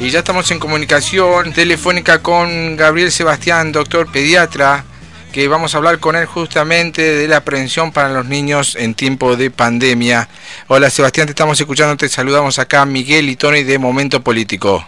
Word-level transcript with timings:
Y 0.00 0.10
ya 0.10 0.20
estamos 0.20 0.48
en 0.52 0.60
comunicación 0.60 1.52
telefónica 1.52 2.22
con 2.22 2.76
Gabriel 2.76 3.10
Sebastián, 3.10 3.72
doctor 3.72 4.10
pediatra, 4.12 4.84
que 5.32 5.48
vamos 5.48 5.74
a 5.74 5.78
hablar 5.78 5.98
con 5.98 6.14
él 6.14 6.24
justamente 6.24 7.02
de 7.02 7.26
la 7.26 7.42
prevención 7.42 7.90
para 7.90 8.08
los 8.10 8.24
niños 8.26 8.76
en 8.76 8.94
tiempo 8.94 9.34
de 9.34 9.50
pandemia. 9.50 10.28
Hola 10.68 10.88
Sebastián, 10.88 11.26
te 11.26 11.32
estamos 11.32 11.58
escuchando, 11.58 11.96
te 11.96 12.08
saludamos 12.08 12.60
acá 12.60 12.84
Miguel 12.84 13.28
y 13.28 13.34
Tony 13.34 13.64
de 13.64 13.76
Momento 13.80 14.22
Político. 14.22 14.86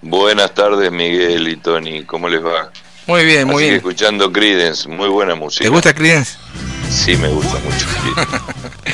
Buenas 0.00 0.52
tardes 0.52 0.90
Miguel 0.90 1.46
y 1.46 1.56
Tony, 1.56 2.02
¿cómo 2.02 2.28
les 2.28 2.44
va? 2.44 2.72
Muy 3.06 3.24
bien, 3.24 3.46
muy 3.46 3.62
bien. 3.62 3.76
escuchando 3.76 4.32
Credence, 4.32 4.88
muy 4.88 5.08
buena 5.08 5.36
música. 5.36 5.62
¿Te 5.62 5.68
gusta 5.68 5.94
Credence? 5.94 6.32
Sí, 6.90 7.16
me 7.16 7.28
gusta 7.28 7.60
mucho. 7.60 7.86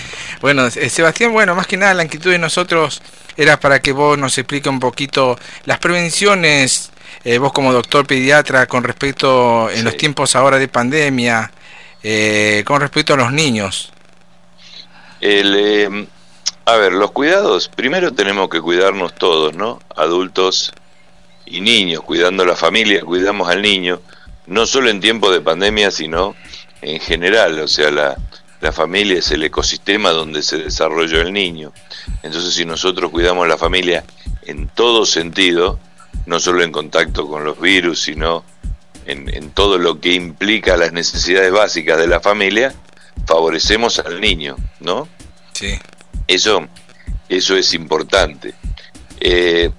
bueno, 0.41 0.67
eh, 0.67 0.89
Sebastián, 0.89 1.33
bueno, 1.33 1.55
más 1.55 1.67
que 1.67 1.77
nada 1.77 1.95
la 1.95 2.05
inquietud 2.05 2.31
de 2.31 2.39
nosotros 2.39 3.03
era 3.37 3.59
para 3.59 3.81
que 3.81 3.93
vos 3.93 4.19
nos 4.19 4.37
explique 4.39 4.69
un 4.69 4.81
poquito 4.81 5.39
las 5.65 5.79
prevenciones, 5.79 6.91
eh, 7.25 7.39
vos 7.39 7.53
como 7.53 7.73
doctor 7.73 8.07
pediatra, 8.07 8.67
con 8.67 8.85
respecto 8.85 9.71
en 9.71 9.85
los 9.85 9.97
tiempos 9.97 10.37
ahora 10.37 10.59
de 10.59 10.69
pandemia, 10.69 11.51
eh, 12.03 12.63
con 12.67 12.81
respecto 12.81 13.15
a 13.15 13.17
los 13.17 13.33
niños. 13.33 13.93
Em, 15.21 16.07
a 16.65 16.77
ver, 16.77 16.93
los 16.93 17.11
cuidados, 17.11 17.69
primero 17.69 18.13
tenemos 18.13 18.49
que 18.49 18.61
cuidarnos 18.61 19.15
todos, 19.15 19.55
¿no? 19.55 19.81
Adultos 19.97 20.73
y 21.47 21.61
niños, 21.61 22.03
cuidando 22.03 22.45
a 22.45 22.47
la 22.47 22.57
familia, 22.57 23.01
cuidamos 23.03 23.49
al 23.49 23.63
niño, 23.63 24.01
no 24.47 24.67
solo 24.67 24.91
en 24.91 25.01
tiempos 25.01 25.33
de 25.33 25.41
pandemia, 25.41 25.91
sino 25.91 26.37
en 26.83 27.01
general, 27.01 27.59
o 27.61 27.69
sea, 27.69 27.91
la, 27.91 28.17
la 28.61 28.73
familia 28.73 29.19
es 29.19 29.31
el 29.31 29.45
ecosistema 29.45 30.11
donde 30.11 30.43
se 30.43 30.59
desarrolla 30.59 31.21
el 31.21 31.33
niño. 31.33 31.73
Entonces, 32.23 32.55
si 32.55 32.65
nosotros 32.65 33.11
cuidamos 33.11 33.47
la 33.47 33.57
familia 33.57 34.05
en 34.43 34.69
todo 34.69 35.07
sentido, 35.07 35.79
no 36.27 36.41
solo 36.41 36.63
en 36.63 36.73
contacto 36.73 37.29
con 37.29 37.45
los 37.45 37.61
virus, 37.61 38.03
sino 38.03 38.45
en, 39.07 39.51
todo 39.53 39.79
lo 39.79 40.01
que 40.01 40.13
implica 40.13 40.77
las 40.77 40.93
necesidades 40.93 41.51
básicas 41.51 41.99
de 41.99 42.09
la 42.09 42.21
familia, 42.21 42.75
favorecemos 43.27 43.99
al 44.01 44.21
niño, 44.21 44.57
¿no? 44.81 45.09
Sí. 45.53 45.79
Eso, 46.27 46.67
eso 47.29 47.57
es 47.57 47.73
importante. 47.75 48.55
Eh, 49.21 49.71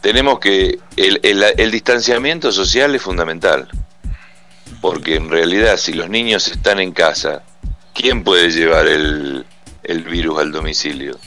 tenemos 0.00 0.40
que 0.40 0.78
el, 0.96 1.20
el 1.22 1.70
distanciamiento 1.70 2.50
social 2.50 2.94
es 2.94 3.02
fundamental, 3.02 3.68
porque 4.80 5.16
en 5.16 5.30
realidad 5.30 5.76
si 5.76 5.92
los 5.92 6.08
niños 6.08 6.48
están 6.48 6.80
en 6.80 6.92
casa 6.92 7.42
¿quién 7.94 8.24
puede 8.24 8.50
llevar 8.50 8.86
el, 8.86 9.44
virus 10.08 10.38
al 10.38 10.52
domicilio? 10.52 11.18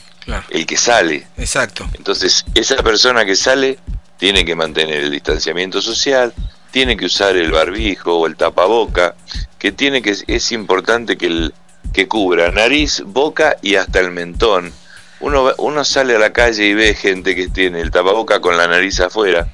El 0.50 0.66
que 0.66 0.76
sale. 0.76 1.26
Exacto. 1.36 1.88
Entonces, 1.94 2.44
esa 2.54 2.82
persona 2.82 3.24
que 3.24 3.36
sale 3.36 3.78
tiene 4.16 4.44
que 4.44 4.54
mantener 4.54 5.04
el 5.04 5.10
distanciamiento 5.10 5.82
social, 5.82 6.32
tiene 6.70 6.96
que 6.96 7.06
usar 7.06 7.36
el 7.36 7.52
barbijo 7.52 8.14
o 8.14 8.26
el 8.26 8.36
tapaboca, 8.36 9.14
que 9.58 9.72
tiene 9.72 10.02
que 10.02 10.16
es 10.26 10.52
importante 10.52 11.16
que 11.16 11.26
el 11.26 11.54
que 11.92 12.08
cubra 12.08 12.50
nariz, 12.50 13.02
boca 13.06 13.56
y 13.62 13.76
hasta 13.76 14.00
el 14.00 14.10
mentón. 14.10 14.72
Uno, 15.20 15.52
uno 15.58 15.84
sale 15.84 16.16
a 16.16 16.18
la 16.18 16.32
calle 16.32 16.66
y 16.66 16.74
ve 16.74 16.94
gente 16.94 17.34
que 17.34 17.48
tiene 17.48 17.80
el 17.80 17.90
tapaboca 17.90 18.40
con 18.40 18.56
la 18.56 18.66
nariz 18.66 19.00
afuera. 19.00 19.48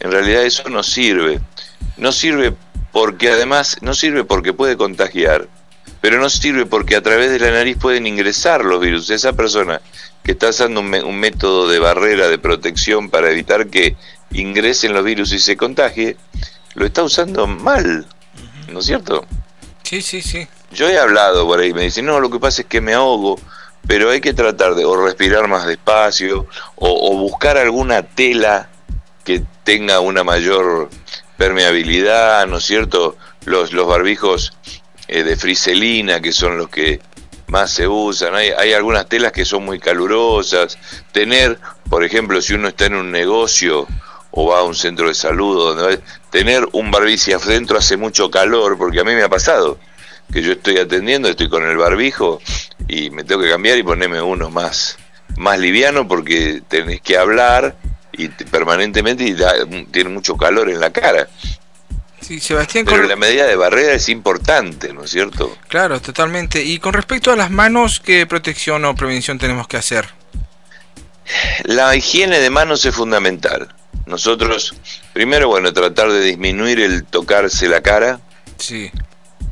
En 0.00 0.10
realidad 0.10 0.42
eso 0.44 0.68
no 0.68 0.82
sirve. 0.82 1.40
No 1.96 2.12
sirve 2.12 2.54
porque 2.92 3.30
además 3.30 3.76
no 3.82 3.94
sirve 3.94 4.24
porque 4.24 4.52
puede 4.52 4.76
contagiar 4.76 5.48
pero 6.00 6.20
no 6.20 6.28
sirve 6.30 6.66
porque 6.66 6.96
a 6.96 7.02
través 7.02 7.30
de 7.30 7.38
la 7.38 7.50
nariz 7.50 7.76
pueden 7.78 8.06
ingresar 8.06 8.64
los 8.64 8.80
virus. 8.80 9.10
Esa 9.10 9.32
persona 9.32 9.80
que 10.22 10.32
está 10.32 10.48
usando 10.48 10.80
un, 10.80 11.20
método 11.20 11.68
de 11.68 11.78
barrera, 11.78 12.28
de 12.28 12.38
protección 12.38 13.10
para 13.10 13.30
evitar 13.30 13.68
que 13.68 13.96
ingresen 14.32 14.92
los 14.92 15.04
virus 15.04 15.32
y 15.32 15.38
se 15.38 15.56
contagie, 15.56 16.16
lo 16.74 16.84
está 16.84 17.02
usando 17.02 17.46
mal, 17.46 18.06
¿no 18.68 18.80
es 18.80 18.86
cierto? 18.86 19.24
Sí, 19.82 20.02
sí, 20.02 20.20
sí. 20.20 20.46
Yo 20.72 20.88
he 20.88 20.98
hablado 20.98 21.46
por 21.46 21.60
ahí, 21.60 21.72
me 21.72 21.82
dicen, 21.82 22.06
no, 22.06 22.18
lo 22.18 22.28
que 22.28 22.40
pasa 22.40 22.62
es 22.62 22.66
que 22.66 22.80
me 22.80 22.92
ahogo, 22.92 23.38
pero 23.86 24.10
hay 24.10 24.20
que 24.20 24.34
tratar 24.34 24.74
de 24.74 24.84
o 24.84 24.96
respirar 24.96 25.46
más 25.46 25.64
despacio 25.66 26.48
o, 26.74 27.12
o 27.12 27.16
buscar 27.18 27.56
alguna 27.56 28.02
tela 28.02 28.68
que 29.24 29.44
tenga 29.62 30.00
una 30.00 30.24
mayor 30.24 30.90
permeabilidad, 31.36 32.46
¿no 32.46 32.58
es 32.58 32.64
cierto? 32.64 33.16
Los, 33.44 33.72
los 33.72 33.86
barbijos 33.86 34.52
eh, 35.08 35.22
de 35.22 35.36
friselina, 35.36 36.20
que 36.20 36.32
son 36.32 36.58
los 36.58 36.68
que 36.68 37.00
más 37.48 37.70
se 37.70 37.86
usan. 37.86 38.34
Hay, 38.34 38.50
hay 38.50 38.72
algunas 38.72 39.08
telas 39.08 39.32
que 39.32 39.44
son 39.44 39.64
muy 39.64 39.78
calurosas. 39.78 40.78
Tener, 41.12 41.58
por 41.88 42.04
ejemplo, 42.04 42.40
si 42.40 42.54
uno 42.54 42.68
está 42.68 42.86
en 42.86 42.94
un 42.94 43.10
negocio 43.10 43.86
o 44.30 44.50
va 44.50 44.60
a 44.60 44.62
un 44.64 44.74
centro 44.74 45.08
de 45.08 45.14
salud, 45.14 45.74
donde 45.74 46.00
tener 46.30 46.68
un 46.72 46.90
barbicio 46.90 47.36
adentro 47.36 47.78
hace 47.78 47.96
mucho 47.96 48.30
calor, 48.30 48.76
porque 48.76 49.00
a 49.00 49.04
mí 49.04 49.14
me 49.14 49.22
ha 49.22 49.28
pasado 49.28 49.78
que 50.32 50.42
yo 50.42 50.52
estoy 50.52 50.78
atendiendo, 50.78 51.28
estoy 51.28 51.48
con 51.48 51.64
el 51.64 51.76
barbijo 51.76 52.40
y 52.88 53.10
me 53.10 53.24
tengo 53.24 53.42
que 53.42 53.50
cambiar 53.50 53.78
y 53.78 53.82
ponerme 53.82 54.20
uno 54.20 54.50
más, 54.50 54.98
más 55.36 55.58
liviano 55.58 56.06
porque 56.06 56.62
tenés 56.68 57.00
que 57.00 57.16
hablar 57.16 57.76
y 58.12 58.28
permanentemente 58.28 59.24
y 59.24 59.36
tiene 59.90 60.10
mucho 60.10 60.36
calor 60.36 60.68
en 60.70 60.80
la 60.80 60.90
cara. 60.90 61.28
Sí, 62.26 62.40
Sebastián. 62.40 62.86
Pero 62.86 63.04
la 63.04 63.14
medida 63.14 63.46
de 63.46 63.54
barrera 63.54 63.92
es 63.92 64.08
importante, 64.08 64.92
¿no 64.92 65.04
es 65.04 65.10
cierto? 65.12 65.56
Claro, 65.68 66.00
totalmente. 66.00 66.64
Y 66.64 66.78
con 66.80 66.92
respecto 66.92 67.30
a 67.30 67.36
las 67.36 67.52
manos, 67.52 68.00
¿qué 68.04 68.26
protección 68.26 68.84
o 68.84 68.96
prevención 68.96 69.38
tenemos 69.38 69.68
que 69.68 69.76
hacer? 69.76 70.08
La 71.62 71.94
higiene 71.94 72.40
de 72.40 72.50
manos 72.50 72.84
es 72.84 72.96
fundamental. 72.96 73.72
Nosotros, 74.06 74.74
primero, 75.12 75.46
bueno, 75.46 75.72
tratar 75.72 76.10
de 76.10 76.20
disminuir 76.20 76.80
el 76.80 77.04
tocarse 77.04 77.68
la 77.68 77.80
cara. 77.80 78.18
Sí. 78.58 78.90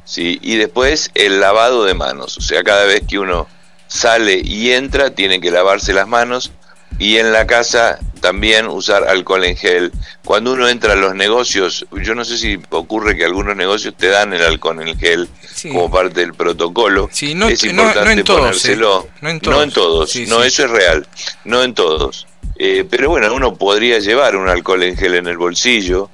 Sí, 0.05 0.41
y 0.43 0.57
después 0.57 1.13
el 1.15 1.39
lavado 1.39 1.85
de 1.85 1.95
manos. 1.95 2.37
O 2.39 2.41
sea, 2.41 2.65
cada 2.65 2.87
vez 2.87 3.03
que 3.09 3.21
uno 3.21 3.47
sale 3.87 4.41
y 4.45 4.73
entra, 4.73 5.11
tiene 5.11 5.41
que 5.41 5.53
lavarse 5.53 5.93
las 5.93 6.09
manos 6.09 6.51
y 6.99 7.19
en 7.19 7.33
la 7.33 7.47
casa 7.47 8.01
también 8.25 8.69
usar 8.69 9.07
alcohol 9.07 9.45
en 9.45 9.55
gel. 9.55 9.93
Cuando 10.25 10.55
uno 10.55 10.67
entra 10.67 10.95
a 10.95 10.97
los 10.97 11.15
negocios, 11.15 11.85
yo 11.93 12.15
no 12.15 12.25
sé 12.25 12.39
si 12.39 12.59
ocurre 12.71 13.19
que 13.19 13.25
algunos 13.27 13.55
negocios 13.55 13.95
te 13.99 14.09
dan 14.09 14.33
el 14.33 14.41
alcohol 14.41 14.81
en 14.81 14.99
gel 14.99 15.29
como 15.65 15.91
parte 15.91 16.21
del 16.21 16.33
protocolo. 16.33 17.11
Sí, 17.13 17.35
no, 17.35 17.51
es 17.51 17.63
importante 17.65 18.21
en 18.21 18.25
ponérselo. 18.25 18.89
Todos, 18.89 19.11
no 19.21 19.29
en 19.29 19.41
todos. 19.41 19.57
No, 19.57 19.63
en 19.63 19.71
todos. 19.73 20.17
no 20.27 20.43
eso 20.43 20.65
es 20.65 20.71
real. 20.71 21.07
No 21.45 21.63
en 21.63 21.75
todos. 21.75 22.27
Eh, 22.57 22.87
pero 22.89 23.11
bueno, 23.11 23.35
uno 23.35 23.57
podría 23.57 23.99
llevar 23.99 24.37
un 24.37 24.49
alcohol 24.49 24.83
en 24.85 24.97
gel 24.97 25.17
en 25.17 25.27
el 25.27 25.37
bolsillo 25.37 26.09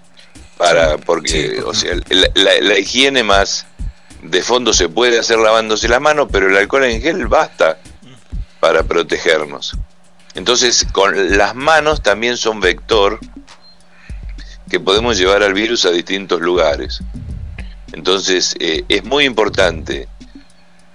para 0.56 0.98
porque, 0.98 1.62
o 1.64 1.72
sea, 1.72 1.94
la, 2.08 2.60
la 2.60 2.76
higiene 2.76 3.22
más 3.22 3.66
de 4.20 4.42
fondo 4.42 4.72
se 4.72 4.88
puede 4.88 5.16
hacer 5.16 5.38
lavándose 5.38 5.86
las 5.86 6.00
manos, 6.00 6.26
pero 6.32 6.48
el 6.48 6.56
alcohol 6.56 6.86
en 6.86 7.00
gel 7.00 7.28
basta 7.28 7.78
para 8.58 8.82
protegernos. 8.82 9.76
Entonces, 10.34 10.86
con 10.92 11.36
las 11.36 11.54
manos 11.54 12.02
también 12.02 12.36
son 12.36 12.60
vector 12.60 13.18
que 14.68 14.78
podemos 14.78 15.18
llevar 15.18 15.42
al 15.42 15.54
virus 15.54 15.84
a 15.84 15.90
distintos 15.90 16.40
lugares. 16.40 17.00
Entonces, 17.92 18.54
eh, 18.60 18.84
es 18.88 19.04
muy 19.04 19.24
importante 19.24 20.08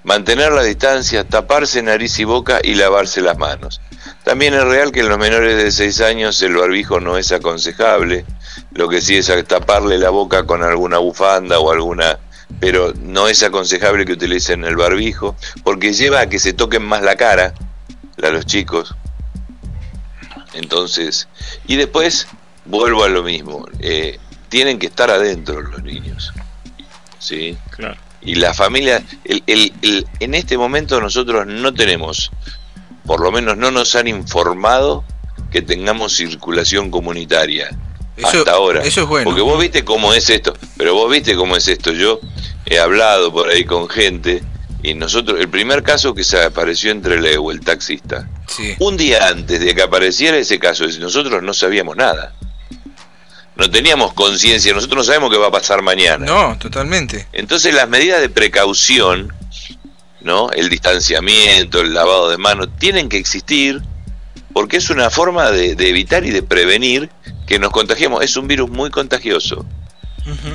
mantener 0.03 0.53
la 0.53 0.63
distancia, 0.63 1.25
taparse 1.25 1.84
nariz 1.84 2.18
y 2.19 2.23
boca 2.23 2.59
y 2.63 2.75
lavarse 2.75 3.22
las 3.22 3.38
manos. 3.38 3.81
También 4.23 4.53
es 4.53 4.63
real 4.63 4.91
que 4.91 5.01
en 5.01 5.09
los 5.09 5.18
menores 5.18 5.57
de 5.57 5.72
6 5.72 6.02
años 6.02 6.41
el 6.41 6.56
barbijo 6.56 7.02
no 7.02 7.17
es 7.17 7.31
aconsejable, 7.31 8.25
lo 8.72 8.88
que 8.88 9.02
sí 9.02 9.17
es 9.17 9.31
taparle 9.47 9.97
la 9.97 10.12
boca 10.12 10.46
con 10.46 10.63
alguna 10.63 11.00
bufanda 11.00 11.59
o 11.59 11.72
alguna 11.72 12.19
pero 12.59 12.94
no 13.02 13.28
es 13.28 13.41
aconsejable 13.41 14.06
que 14.06 14.13
utilicen 14.13 14.63
el 14.66 14.75
barbijo 14.75 15.35
porque 15.63 15.94
lleva 15.94 16.22
a 16.22 16.29
que 16.29 16.38
se 16.38 16.53
toquen 16.53 16.84
más 16.84 17.02
la 17.02 17.16
cara 17.16 17.53
a 18.22 18.29
los 18.29 18.46
chicos 18.46 18.96
entonces, 20.55 21.27
y 21.67 21.75
después 21.75 22.27
vuelvo 22.66 23.03
a 23.03 23.09
lo 23.09 23.23
mismo, 23.23 23.66
eh, 23.79 24.19
tienen 24.49 24.79
que 24.79 24.87
estar 24.87 25.09
adentro 25.09 25.61
los 25.61 25.84
niños. 25.84 26.34
¿Sí? 27.19 27.57
Claro. 27.72 27.97
Y 28.22 28.35
la 28.35 28.53
familia, 28.53 29.03
el, 29.23 29.43
el, 29.46 30.07
en 30.19 30.34
este 30.34 30.57
momento 30.57 30.99
nosotros 30.99 31.46
no 31.46 31.73
tenemos, 31.73 32.31
por 33.05 33.22
lo 33.22 33.31
menos 33.31 33.57
no 33.57 33.69
nos 33.69 33.96
han 33.96 34.07
informado 34.07 35.03
que 35.52 35.61
tengamos 35.61 36.16
circulación 36.16 36.90
comunitaria. 36.90 37.69
hasta 38.23 38.51
ahora. 38.51 38.84
Eso 38.84 39.01
es 39.01 39.08
bueno. 39.08 39.25
Porque 39.25 39.41
vos 39.41 39.59
viste 39.59 39.85
cómo 39.85 40.13
es 40.13 40.29
esto, 40.29 40.55
pero 40.78 40.96
vos 40.96 41.11
viste 41.11 41.35
cómo 41.35 41.55
es 41.55 41.67
esto. 41.67 41.91
Yo 41.91 42.19
he 42.66 42.79
hablado 42.79 43.31
por 43.31 43.49
ahí 43.49 43.63
con 43.63 43.87
gente 43.87 44.41
y 44.81 44.93
nosotros, 44.93 45.40
el 45.40 45.49
primer 45.49 45.84
caso 45.84 46.13
que 46.13 46.23
se 46.23 46.41
apareció 46.43 46.91
entre 46.91 47.22
Leo, 47.22 47.51
el 47.51 47.59
taxista, 47.59 48.28
un 48.80 48.97
día 48.97 49.28
antes 49.28 49.59
de 49.59 49.76
que 49.76 49.82
apareciera 49.82 50.38
ese 50.38 50.59
caso, 50.59 50.86
nosotros 51.00 51.44
no 51.44 51.53
sabíamos 51.53 51.96
nada. 51.96 52.34
No 53.56 53.70
teníamos 53.70 54.14
conciencia, 54.14 54.74
nosotros 54.74 54.97
no 54.97 55.03
sabemos 55.03 55.32
qué 55.32 55.38
va 55.38 55.47
a 55.47 55.52
pasar 55.52 55.82
mañana. 55.82 56.26
No, 56.26 56.58
totalmente. 56.58 57.28
Entonces 57.32 57.74
las 57.74 57.88
medidas 57.88 58.20
de 58.20 58.30
precaución, 58.30 59.34
¿no? 60.22 60.52
El 60.52 60.70
distanciamiento, 60.70 61.80
el 61.80 61.94
lavado 61.94 62.30
de 62.30 62.38
manos, 62.38 62.68
tienen 62.78 63.08
que 63.08 63.18
existir 63.18 63.82
porque 64.52 64.78
es 64.78 64.90
una 64.90 65.09
forma 65.09 65.52
de, 65.52 65.72
evitar 65.72 66.26
y 66.26 66.32
de 66.32 66.42
prevenir 66.42 67.09
que 67.47 67.59
nos 67.59 67.72
contagiemos. 67.72 68.24
Es 68.24 68.38
un 68.38 68.47
virus 68.47 68.70
muy 68.70 68.90
contagioso. 68.90 69.66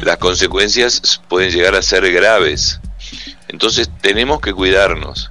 Las 0.03 0.17
consecuencias 0.17 1.21
pueden 1.29 1.51
llegar 1.51 1.75
a 1.77 1.83
ser 1.83 2.11
graves. 2.11 2.81
Entonces 3.49 3.91
tenemos 4.01 4.41
que 4.41 4.53
cuidarnos. 4.53 5.31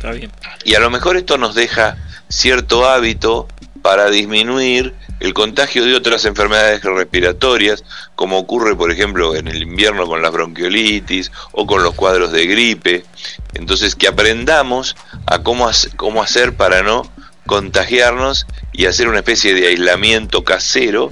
Está 0.00 0.12
bien. 0.12 0.32
Y 0.64 0.74
a 0.76 0.80
lo 0.80 0.88
mejor 0.88 1.18
esto 1.18 1.36
nos 1.36 1.54
deja 1.54 1.98
cierto 2.30 2.88
hábito 2.88 3.46
para 3.82 4.08
disminuir 4.08 4.94
el 5.20 5.34
contagio 5.34 5.84
de 5.84 5.94
otras 5.94 6.24
enfermedades 6.24 6.82
respiratorias, 6.82 7.84
como 8.14 8.38
ocurre, 8.38 8.74
por 8.74 8.90
ejemplo, 8.90 9.36
en 9.36 9.46
el 9.46 9.60
invierno 9.62 10.06
con 10.06 10.22
la 10.22 10.30
bronquiolitis 10.30 11.30
o 11.52 11.66
con 11.66 11.82
los 11.82 11.94
cuadros 11.94 12.32
de 12.32 12.46
gripe. 12.46 13.04
Entonces, 13.52 13.94
que 13.94 14.08
aprendamos 14.08 14.96
a 15.26 15.42
cómo, 15.42 15.70
cómo 15.96 16.22
hacer 16.22 16.54
para 16.54 16.82
no 16.82 17.02
contagiarnos 17.44 18.46
y 18.72 18.86
hacer 18.86 19.06
una 19.06 19.18
especie 19.18 19.52
de 19.52 19.66
aislamiento 19.66 20.44
casero, 20.44 21.10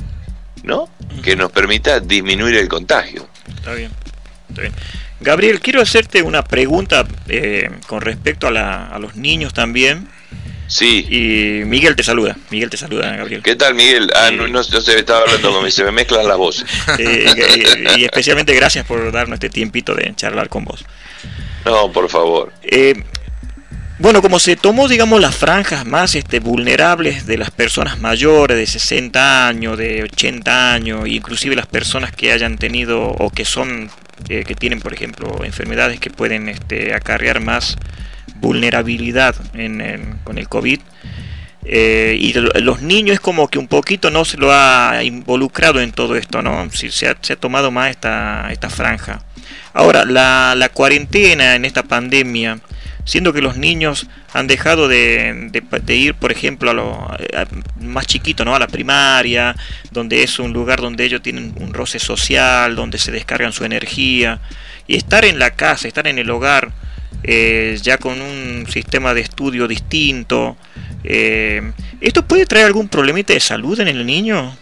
¿no? 0.63 0.89
Que 1.23 1.37
nos 1.37 1.53
permita 1.53 2.01
disminuir 2.01 2.57
el 2.57 2.69
contagio. 2.69 3.29
Está 3.47 3.75
bien, 3.75 3.91
Gabriel, 5.21 5.61
quiero 5.61 5.81
hacerte 5.81 6.23
una 6.23 6.45
pregunta 6.45 7.07
eh, 7.29 7.71
con 7.87 8.01
respecto 8.01 8.49
a, 8.49 8.87
a 8.89 8.99
los 8.99 9.17
niños 9.17 9.53
también. 9.53 10.09
Sí. 10.69 11.07
Y 11.09 11.65
Miguel 11.65 11.97
te 11.97 12.05
saluda. 12.05 12.37
Miguel 12.51 12.71
te 12.71 12.77
saluda, 12.77 13.17
Gabriel. 13.17 13.43
¿Qué 13.43 13.57
tal, 13.57 13.75
Miguel? 13.75 14.11
Ah, 14.15 14.31
no, 14.31 14.47
no, 14.47 14.63
se 14.63 14.99
estaba 14.99 15.21
hablando 15.21 15.51
conmigo, 15.51 15.71
se 15.71 15.83
me 15.83 15.91
mezclan 15.91 16.29
las 16.29 16.37
voces. 16.37 16.67
y, 17.97 18.05
especialmente 18.05 18.55
gracias 18.55 18.87
por 18.87 19.11
darnos 19.11 19.37
este 19.37 19.49
tiempito 19.49 19.95
de 19.95 20.15
charlar 20.15 20.49
con 20.49 20.65
vos. 20.65 20.85
No, 21.65 21.91
por 21.91 22.09
favor. 22.09 22.53
Eh, 22.63 23.03
bueno, 23.99 24.21
como 24.23 24.39
se 24.39 24.57
tomó, 24.57 24.89
digamos, 24.89 25.21
las 25.21 25.35
franjas 25.35 25.87
más 25.87 26.15
este, 26.15 26.39
vulnerables 26.39 27.27
de 27.27 27.39
las 27.39 27.51
personas 27.51 27.99
mayores 27.99 28.57
de 28.57 28.67
60 28.67 29.49
años, 29.49 29.79
de 29.79 30.05
80 30.05 30.73
años, 30.75 31.09
inclusive 31.09 31.57
las 31.57 31.67
personas 31.67 32.13
que 32.13 32.31
hayan 32.31 32.59
tenido 32.59 33.01
o 33.01 33.31
que 33.31 33.47
son, 33.47 33.91
eh, 34.29 34.45
que 34.45 34.55
tienen, 34.55 34.81
por 34.81 34.93
ejemplo, 34.93 35.45
enfermedades 35.45 36.01
que 36.01 36.11
pueden 36.11 36.49
este, 36.49 36.95
acarrear 36.95 37.41
más 37.41 37.77
vulnerabilidad 38.37 39.35
en, 39.55 40.19
con 40.25 40.39
el 40.39 40.49
COVID. 40.49 40.81
Eh, 41.65 42.17
y 42.19 42.33
los 42.33 42.81
niños 42.81 43.15
es 43.15 43.21
como 43.21 43.49
que 43.49 43.59
un 43.59 43.69
poquito 43.69 44.11
no 44.11 44.25
se 44.25 44.39
lo 44.39 44.53
ha 44.53 45.03
involucrado 45.03 45.81
en 45.81 45.93
todo 45.93 46.17
esto, 46.17 46.41
¿no? 46.41 46.71
Se, 46.71 47.09
ha, 47.09 47.15
tomado 47.37 47.71
más 47.71 47.91
esta, 47.91 48.49
esta 48.51 48.71
franja. 48.71 49.23
Ahora, 49.75 50.05
la, 50.05 50.71
cuarentena 50.73 51.55
en 51.55 51.65
esta 51.65 51.83
pandemia, 51.83 52.59
siendo 53.09 53.33
que 53.33 53.41
los 53.41 53.57
niños 53.57 54.07
han 54.35 54.47
dejado 54.49 54.87
de, 54.87 55.51
ir, 55.89 56.13
por 56.13 56.31
ejemplo, 56.31 56.71
a 56.71 56.75
lo 56.75 57.09
más 57.81 58.07
chiquito, 58.07 58.45
¿no? 58.45 58.55
A 58.55 58.59
la 58.59 58.67
primaria, 58.67 59.57
donde 59.91 60.23
es 60.23 60.39
un 60.39 60.53
lugar 60.53 60.83
donde 60.83 61.07
ellos 61.07 61.23
tienen 61.23 61.55
un 61.59 61.73
roce 61.73 61.99
social, 61.99 62.77
donde 62.77 62.99
se 62.99 63.11
descargan 63.11 63.55
su 63.55 63.65
energía, 63.65 64.43
y 64.87 64.97
estar 64.97 65.25
en 65.25 65.39
la 65.39 65.53
casa, 65.53 65.89
estar 65.89 66.07
en 66.07 66.19
el 66.19 66.29
hogar, 66.29 66.71
eh, 67.23 67.79
ya 67.81 67.97
con 67.97 68.21
un 68.21 68.67
sistema 68.69 69.15
de 69.15 69.23
estudio 69.23 69.67
distinto. 69.67 70.59
Eh, 71.03 71.63
¿Esto 72.03 72.27
puede 72.27 72.45
traer 72.45 72.67
algún 72.67 72.91
problemita 72.91 73.33
de 73.33 73.41
salud 73.41 73.81
en 73.81 73.89
el 73.89 74.05
niño? 74.05 74.55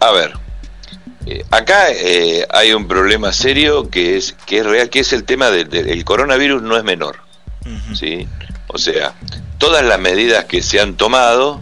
A 0.00 0.12
ver, 0.12 0.32
eh, 1.26 1.44
acá 1.50 1.86
hay 2.50 2.72
un 2.72 2.88
problema 2.88 3.32
serio 3.32 3.88
que 3.90 4.16
es 4.16 4.34
que 4.46 4.58
es 4.58 4.66
real, 4.66 4.90
que 4.90 5.00
es 5.00 5.12
el 5.12 5.24
tema 5.24 5.50
del 5.50 6.04
coronavirus 6.04 6.62
no 6.62 6.76
es 6.76 6.84
menor, 6.84 7.18
¿sí? 7.94 8.26
O 8.68 8.78
sea, 8.78 9.14
todas 9.58 9.84
las 9.84 10.00
medidas 10.00 10.46
que 10.46 10.62
se 10.62 10.80
han 10.80 10.96
tomado 10.96 11.60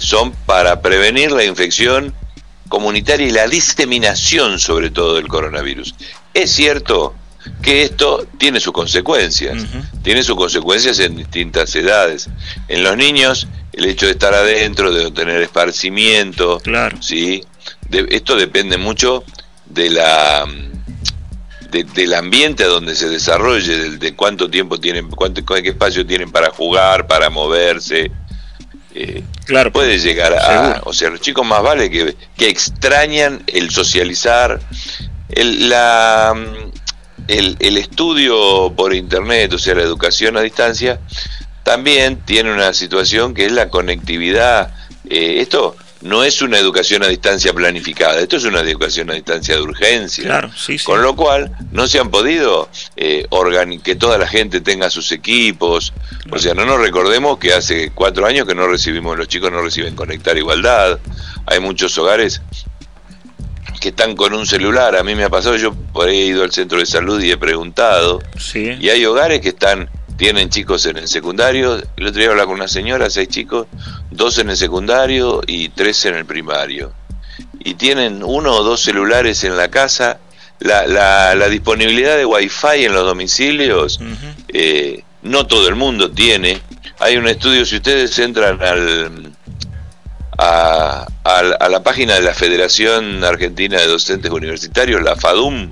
son 0.00 0.32
para 0.46 0.82
prevenir 0.82 1.32
la 1.32 1.44
infección 1.44 2.14
comunitaria 2.68 3.26
y 3.26 3.30
la 3.30 3.48
diseminación 3.48 4.58
sobre 4.58 4.90
todo 4.90 5.14
del 5.14 5.28
coronavirus. 5.28 5.94
Es 6.34 6.50
cierto 6.50 7.14
que 7.62 7.82
esto 7.82 8.26
tiene 8.38 8.60
sus 8.60 8.72
consecuencias, 8.72 9.64
tiene 10.02 10.22
sus 10.22 10.36
consecuencias 10.36 10.98
en 10.98 11.16
distintas 11.16 11.74
edades. 11.74 12.28
En 12.68 12.82
los 12.82 12.96
niños, 12.96 13.48
el 13.72 13.86
hecho 13.86 14.06
de 14.06 14.12
estar 14.12 14.34
adentro, 14.34 14.92
de 14.92 15.10
tener 15.10 15.40
esparcimiento, 15.40 16.60
claro. 16.60 17.00
¿sí? 17.00 17.44
Esto 17.90 18.36
depende 18.36 18.76
mucho 18.76 19.24
de 19.66 19.90
la 19.90 20.46
del 21.70 22.14
ambiente 22.14 22.64
donde 22.64 22.94
se 22.94 23.08
desarrolle, 23.08 23.98
de, 23.98 24.16
cuánto 24.16 24.48
tiempo 24.48 24.78
tienen, 24.78 25.10
cuánto, 25.10 25.44
qué 25.44 25.68
espacio 25.68 26.06
tienen 26.06 26.30
para 26.30 26.50
jugar, 26.50 27.06
para 27.06 27.28
moverse. 27.28 28.10
Eh, 28.94 29.22
claro, 29.44 29.70
puede 29.70 29.98
llegar 29.98 30.32
a, 30.32 30.80
o 30.84 30.94
sea, 30.94 31.10
los 31.10 31.20
chicos 31.20 31.46
más 31.46 31.62
vale 31.62 31.90
que, 31.90 32.16
que 32.36 32.48
extrañan 32.48 33.42
el 33.46 33.70
socializar, 33.70 34.60
el, 35.28 35.68
la, 35.68 36.34
el, 37.28 37.76
estudio 37.76 38.72
por 38.74 38.94
internet, 38.94 39.52
o 39.52 39.58
sea, 39.58 39.74
la 39.74 39.82
educación 39.82 40.38
a 40.38 40.40
distancia, 40.40 40.98
también 41.62 42.16
tiene 42.24 42.52
una 42.52 42.72
situación 42.72 43.34
que 43.34 43.44
es 43.44 43.52
la 43.52 43.68
conectividad. 43.68 44.72
Eh, 45.08 45.36
esto 45.40 45.76
no 46.00 46.22
es 46.22 46.42
una 46.42 46.58
educación 46.58 47.02
a 47.02 47.08
distancia 47.08 47.52
planificada, 47.52 48.20
esto 48.20 48.36
es 48.36 48.44
una 48.44 48.60
educación 48.60 49.10
a 49.10 49.14
distancia 49.14 49.56
de 49.56 49.62
urgencia. 49.62 50.50
Con 50.84 51.02
lo 51.02 51.16
cual, 51.16 51.50
no 51.72 51.86
se 51.88 51.98
han 51.98 52.10
podido 52.10 52.68
eh, 52.96 53.26
que 53.82 53.96
toda 53.96 54.18
la 54.18 54.26
gente 54.26 54.60
tenga 54.60 54.90
sus 54.90 55.10
equipos. 55.12 55.92
O 56.30 56.38
sea, 56.38 56.54
no 56.54 56.64
nos 56.66 56.78
recordemos 56.80 57.38
que 57.38 57.52
hace 57.52 57.90
cuatro 57.90 58.26
años 58.26 58.46
que 58.46 58.54
no 58.54 58.66
recibimos, 58.66 59.16
los 59.16 59.28
chicos 59.28 59.50
no 59.50 59.62
reciben 59.62 59.96
conectar 59.96 60.36
igualdad. 60.36 60.98
Hay 61.46 61.60
muchos 61.60 61.96
hogares 61.98 62.42
que 63.80 63.88
están 63.90 64.16
con 64.16 64.34
un 64.34 64.46
celular. 64.46 64.96
A 64.96 65.02
mí 65.02 65.14
me 65.14 65.24
ha 65.24 65.30
pasado, 65.30 65.56
yo 65.56 65.74
por 65.74 66.08
ahí 66.08 66.18
he 66.18 66.26
ido 66.26 66.44
al 66.44 66.52
centro 66.52 66.78
de 66.78 66.86
salud 66.86 67.20
y 67.22 67.30
he 67.30 67.36
preguntado. 67.36 68.22
Sí. 68.38 68.76
Y 68.80 68.90
hay 68.90 69.04
hogares 69.04 69.40
que 69.40 69.50
están 69.50 69.88
tienen 70.18 70.50
chicos 70.50 70.84
en 70.84 70.98
el 70.98 71.08
secundario. 71.08 71.80
El 71.96 72.06
otro 72.08 72.20
día 72.20 72.28
hablaba 72.28 72.48
con 72.48 72.56
una 72.56 72.68
señora, 72.68 73.08
seis 73.08 73.28
chicos, 73.28 73.68
dos 74.10 74.36
en 74.38 74.50
el 74.50 74.56
secundario 74.56 75.40
y 75.46 75.70
tres 75.70 76.04
en 76.04 76.16
el 76.16 76.26
primario. 76.26 76.92
Y 77.60 77.74
tienen 77.74 78.22
uno 78.22 78.52
o 78.52 78.62
dos 78.62 78.82
celulares 78.82 79.44
en 79.44 79.56
la 79.56 79.68
casa. 79.68 80.18
La, 80.58 80.88
la, 80.88 81.36
la 81.36 81.48
disponibilidad 81.48 82.16
de 82.16 82.26
wifi 82.26 82.84
en 82.84 82.92
los 82.92 83.06
domicilios, 83.06 84.00
eh, 84.48 85.04
no 85.22 85.46
todo 85.46 85.68
el 85.68 85.76
mundo 85.76 86.10
tiene. 86.10 86.60
Hay 86.98 87.16
un 87.16 87.28
estudio, 87.28 87.64
si 87.64 87.76
ustedes 87.76 88.18
entran 88.18 88.60
al, 88.60 89.32
a, 90.36 91.06
a, 91.22 91.68
la 91.68 91.82
página 91.84 92.14
de 92.14 92.22
la 92.22 92.34
Federación 92.34 93.22
Argentina 93.22 93.78
de 93.78 93.86
Docentes 93.86 94.32
Universitarios, 94.32 95.00
la 95.00 95.14
FADUM, 95.14 95.70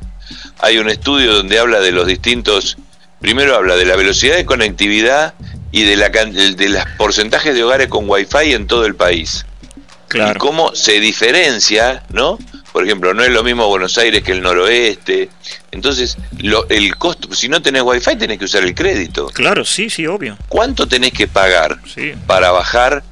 hay 0.61 0.79
un 0.79 0.89
estudio 0.89 1.35
donde 1.35 1.59
habla 1.59 1.81
de 1.81 1.91
los 1.91 2.07
distintos, 2.07 2.77
primero 3.21 3.55
habla 3.57 3.77
de 3.77 3.85
la 3.85 3.97
velocidad 3.97 4.37
de 4.37 4.45
conectividad 4.45 5.35
y 5.73 5.85
de, 5.85 5.97
la, 5.97 6.09
de 6.09 6.69
los 6.69 6.85
porcentajes 6.97 7.55
de 7.55 7.65
hogares 7.65 7.89
con 7.89 8.09
wifi 8.09 8.53
en 8.53 8.67
todo 8.67 8.87
el 8.87 8.95
país. 8.95 9.45
Claro. 10.09 10.37
Y 10.37 10.39
cómo 10.39 10.75
se 10.75 11.01
diferencia, 11.01 12.05
¿no? 12.11 12.39
Por 12.73 12.85
ejemplo, 12.85 13.15
no 13.15 13.25
es 13.25 13.31
lo 13.31 13.43
mismo 13.43 13.67
Buenos 13.69 13.99
Aires 13.99 14.23
que 14.23 14.33
el 14.33 14.43
noroeste. 14.43 15.31
Entonces, 15.73 16.17
lo, 16.39 16.69
el 16.69 16.97
costo, 16.97 17.35
si 17.35 17.49
no 17.49 17.61
tenés 17.61 17.83
wifi 17.83 18.17
tenés 18.17 18.39
que 18.39 18.45
usar 18.45 18.63
el 18.63 18.75
crédito. 18.75 19.27
Claro, 19.29 19.65
sí, 19.65 19.91
sí, 19.91 20.07
obvio. 20.07 20.37
¿Cuánto 20.49 20.87
tenés 20.87 21.13
que 21.13 21.27
pagar 21.27 21.79
para 22.27 22.53
bajar 22.53 23.03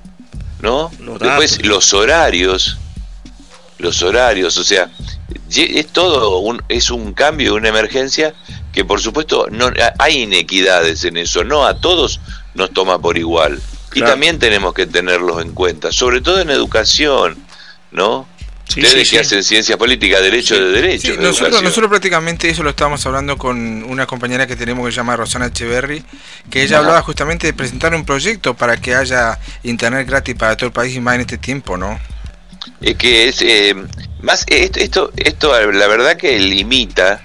¿no? 0.64 0.90
Después 1.20 1.64
los 1.64 1.92
horarios, 1.92 2.78
los 3.78 4.02
horarios, 4.02 4.56
o 4.56 4.64
sea, 4.64 4.90
es 5.54 5.86
todo 5.88 6.38
un, 6.38 6.62
es 6.68 6.90
un 6.90 7.12
cambio, 7.12 7.54
una 7.54 7.68
emergencia 7.68 8.34
que 8.74 8.84
por 8.84 9.00
supuesto 9.00 9.46
no 9.50 9.70
hay 9.98 10.22
inequidades 10.22 11.04
en 11.04 11.16
eso, 11.16 11.44
no 11.44 11.64
a 11.64 11.80
todos 11.80 12.20
nos 12.54 12.72
toma 12.72 12.98
por 13.00 13.16
igual. 13.16 13.60
Y 13.94 14.00
también 14.00 14.40
tenemos 14.40 14.74
que 14.74 14.86
tenerlos 14.86 15.40
en 15.40 15.52
cuenta, 15.52 15.92
sobre 15.92 16.20
todo 16.20 16.40
en 16.40 16.50
educación, 16.50 17.38
¿no? 17.92 18.26
Ustedes 18.68 19.10
que 19.10 19.20
hacen 19.20 19.44
ciencia 19.44 19.76
política, 19.76 20.20
derecho 20.20 20.56
de 20.56 20.72
derecho. 20.72 21.14
nosotros, 21.20 21.62
nosotros, 21.62 21.88
prácticamente 21.88 22.48
eso 22.48 22.64
lo 22.64 22.70
estábamos 22.70 23.04
hablando 23.06 23.36
con 23.38 23.84
una 23.84 24.06
compañera 24.06 24.48
que 24.48 24.56
tenemos 24.56 24.84
que 24.86 24.90
se 24.90 24.96
llama 24.96 25.14
Rosana 25.14 25.46
Echeverry, 25.46 26.02
que 26.50 26.62
ella 26.62 26.78
hablaba 26.78 27.02
justamente 27.02 27.46
de 27.46 27.52
presentar 27.52 27.94
un 27.94 28.04
proyecto 28.04 28.54
para 28.54 28.78
que 28.78 28.96
haya 28.96 29.38
internet 29.62 30.08
gratis 30.08 30.34
para 30.34 30.56
todo 30.56 30.66
el 30.66 30.72
país 30.72 30.96
y 30.96 31.00
más 31.00 31.14
en 31.14 31.20
este 31.20 31.38
tiempo, 31.38 31.76
¿no? 31.76 32.00
Es 32.80 32.96
que 32.96 33.28
es 33.28 33.42
eh, 33.42 33.76
más 34.22 34.44
esto, 34.48 35.12
esto 35.16 35.70
la 35.70 35.86
verdad 35.86 36.16
que 36.16 36.36
limita 36.40 37.22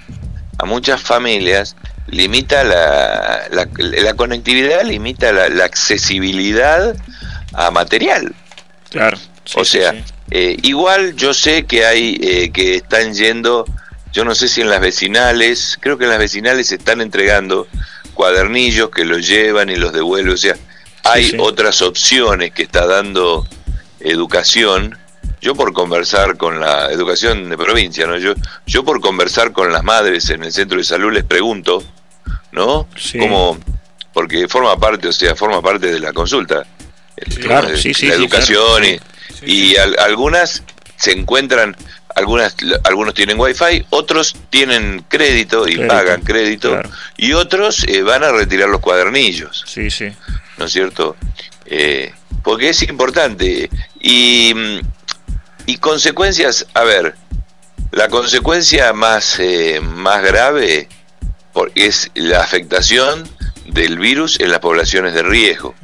a 0.60 0.66
muchas 0.66 1.00
familias, 1.00 1.74
limita 2.06 2.64
la, 2.64 3.48
la, 3.50 4.14
conectividad, 4.14 4.84
limita 4.84 5.32
la, 5.32 5.64
accesibilidad 5.64 6.94
a 7.54 7.70
material. 7.70 8.34
Claro. 8.90 9.16
o 9.54 9.64
sea, 9.64 9.94
eh, 10.30 10.56
igual 10.62 11.14
yo 11.16 11.32
sé 11.32 11.64
que 11.64 11.86
hay 11.86 12.18
eh, 12.20 12.50
que 12.50 12.74
están 12.74 13.14
yendo, 13.14 13.64
yo 14.12 14.24
no 14.24 14.34
sé 14.34 14.48
si 14.48 14.60
en 14.60 14.68
las 14.68 14.80
vecinales, 14.80 15.78
creo 15.80 15.96
que 15.96 16.04
en 16.04 16.10
las 16.10 16.18
vecinales 16.18 16.66
se 16.66 16.74
están 16.74 17.00
entregando 17.00 17.66
cuadernillos 18.12 18.90
que 18.90 19.04
los 19.04 19.26
llevan 19.26 19.70
y 19.70 19.76
los 19.76 19.92
devuelven, 19.92 20.34
o 20.34 20.36
sea, 20.36 20.56
hay 21.04 21.36
otras 21.38 21.80
opciones 21.80 22.52
que 22.52 22.64
está 22.64 22.86
dando 22.86 23.46
educación. 24.00 24.98
Yo 25.40 25.54
por 25.54 25.72
conversar 25.72 26.36
con 26.36 26.60
la 26.60 26.90
educación 26.90 27.48
de 27.48 27.56
provincia, 27.56 28.06
¿no? 28.06 28.18
Yo, 28.18 28.34
yo 28.66 28.84
por 28.84 29.00
conversar 29.00 29.52
con 29.52 29.72
las 29.72 29.82
madres 29.82 30.28
en 30.30 30.44
el 30.44 30.52
centro 30.52 30.78
de 30.78 30.84
salud 30.84 31.12
les 31.12 31.24
pregunto, 31.24 31.82
¿no? 32.52 32.86
¿Cómo, 33.18 33.58
porque 34.12 34.48
forma 34.48 34.76
parte, 34.78 35.08
o 35.08 35.12
sea, 35.12 35.34
forma 35.34 35.62
parte 35.62 35.90
de 35.90 36.00
la 36.00 36.12
consulta. 36.12 36.66
Claro, 37.40 37.68
la 37.68 38.14
educación 38.14 38.82
y, 39.42 39.76
algunas 39.76 40.62
se 40.96 41.12
encuentran, 41.12 41.76
algunas 42.14 42.56
algunos 42.84 43.14
tienen 43.14 43.38
wifi, 43.38 43.84
otros 43.90 44.36
tienen 44.50 45.04
crédito 45.08 45.68
y 45.68 45.78
pagan 45.86 46.22
crédito 46.22 46.80
y 47.16 47.32
otros 47.32 47.84
eh, 47.88 48.02
van 48.02 48.24
a 48.24 48.32
retirar 48.32 48.68
los 48.68 48.80
cuadernillos. 48.80 49.64
Sí, 49.66 49.90
sí. 49.90 50.08
¿No 50.58 50.66
es 50.66 50.72
cierto? 50.72 51.16
Eh, 51.66 52.12
porque 52.42 52.70
es 52.70 52.82
importante 52.82 53.70
y, 54.00 54.54
y 55.70 55.76
consecuencias, 55.76 56.66
a 56.74 56.82
ver, 56.82 57.14
la 57.92 58.08
consecuencia 58.08 58.92
más 58.92 59.38
eh, 59.38 59.80
más 59.80 60.20
grave 60.20 60.88
es 61.76 62.10
la 62.14 62.40
afectación 62.40 63.22
del 63.66 63.96
virus 63.96 64.40
en 64.40 64.50
las 64.50 64.58
poblaciones 64.58 65.14
de 65.14 65.22
riesgo, 65.22 65.76